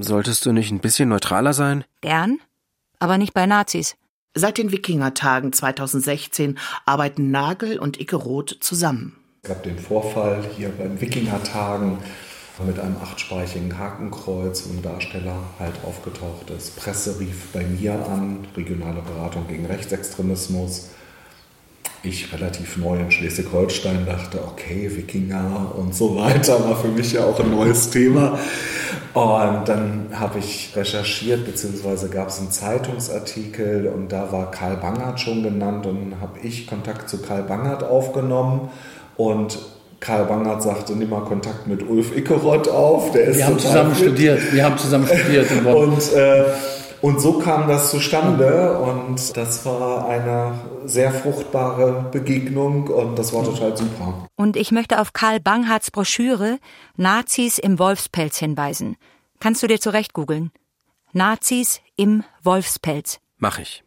[0.00, 1.84] Solltest du nicht ein bisschen neutraler sein?
[2.00, 2.38] Gern,
[2.98, 3.94] aber nicht bei Nazis.
[4.34, 9.14] Seit den Wikingertagen 2016 arbeiten Nagel und Ickeroth zusammen.
[9.42, 11.98] Es gab den Vorfall hier beim Wikingertagen
[12.66, 16.76] mit einem achtspeichigen Hakenkreuz, wo ein Darsteller halt aufgetaucht ist.
[16.76, 20.90] Presse rief bei mir an, regionale Beratung gegen Rechtsextremismus.
[22.04, 27.24] Ich relativ neu in Schleswig-Holstein dachte, okay, Wikinger und so weiter war für mich ja
[27.24, 28.38] auch ein neues Thema.
[29.14, 35.20] Und dann habe ich recherchiert, beziehungsweise gab es einen Zeitungsartikel und da war Karl Bangert
[35.20, 38.70] schon genannt und habe ich Kontakt zu Karl Bangert aufgenommen
[39.16, 39.58] und
[40.00, 43.12] Karl Bangert sagte, nimm mal Kontakt mit Ulf Ickeroth auf.
[43.12, 44.52] Der ist wir haben zusammen studiert.
[44.52, 45.46] Wir haben zusammen studiert.
[45.64, 46.44] und, äh,
[47.02, 53.44] und so kam das zustande und das war eine sehr fruchtbare Begegnung und das war
[53.44, 54.28] total super.
[54.36, 56.58] Und ich möchte auf Karl Banghards Broschüre
[56.96, 58.96] Nazis im Wolfspelz hinweisen.
[59.40, 60.52] Kannst du dir zurecht googeln?
[61.12, 63.18] Nazis im Wolfspelz.
[63.36, 63.82] Mach ich.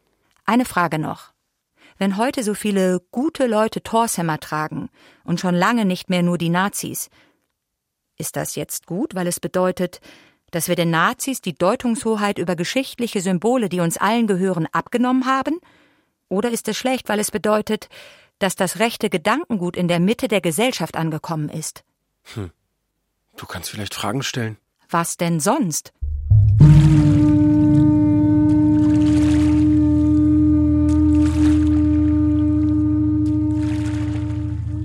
[0.45, 1.31] Eine Frage noch.
[1.97, 4.89] Wenn heute so viele gute Leute Torshämmer tragen
[5.23, 7.09] und schon lange nicht mehr nur die Nazis,
[8.17, 10.01] ist das jetzt gut, weil es bedeutet,
[10.55, 15.59] dass wir den Nazis die Deutungshoheit über geschichtliche Symbole, die uns allen gehören, abgenommen haben?
[16.29, 17.89] Oder ist es schlecht, weil es bedeutet,
[18.39, 21.83] dass das rechte Gedankengut in der Mitte der Gesellschaft angekommen ist?
[22.35, 22.51] Hm.
[23.35, 24.55] Du kannst vielleicht Fragen stellen.
[24.89, 25.91] Was denn sonst?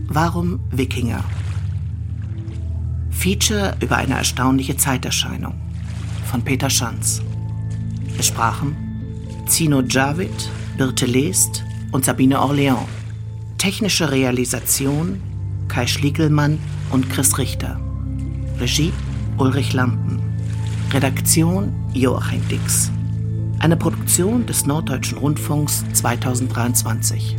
[0.09, 1.23] Warum Wikinger?
[3.21, 5.53] Feature über eine erstaunliche Zeiterscheinung
[6.31, 7.21] von Peter Schanz.
[8.19, 8.75] Es sprachen
[9.47, 10.49] Zino Javid,
[10.79, 11.63] Birte Lest
[11.93, 12.89] und Sabine Orleans.
[13.59, 15.21] Technische Realisation
[15.69, 16.59] Kai Schliegelmann
[16.93, 17.79] und Chris Richter.
[18.59, 18.91] Regie
[19.37, 20.23] Ulrich Lampen.
[20.91, 22.91] Redaktion Joachim Dix.
[23.59, 27.37] Eine Produktion des Norddeutschen Rundfunks 2023.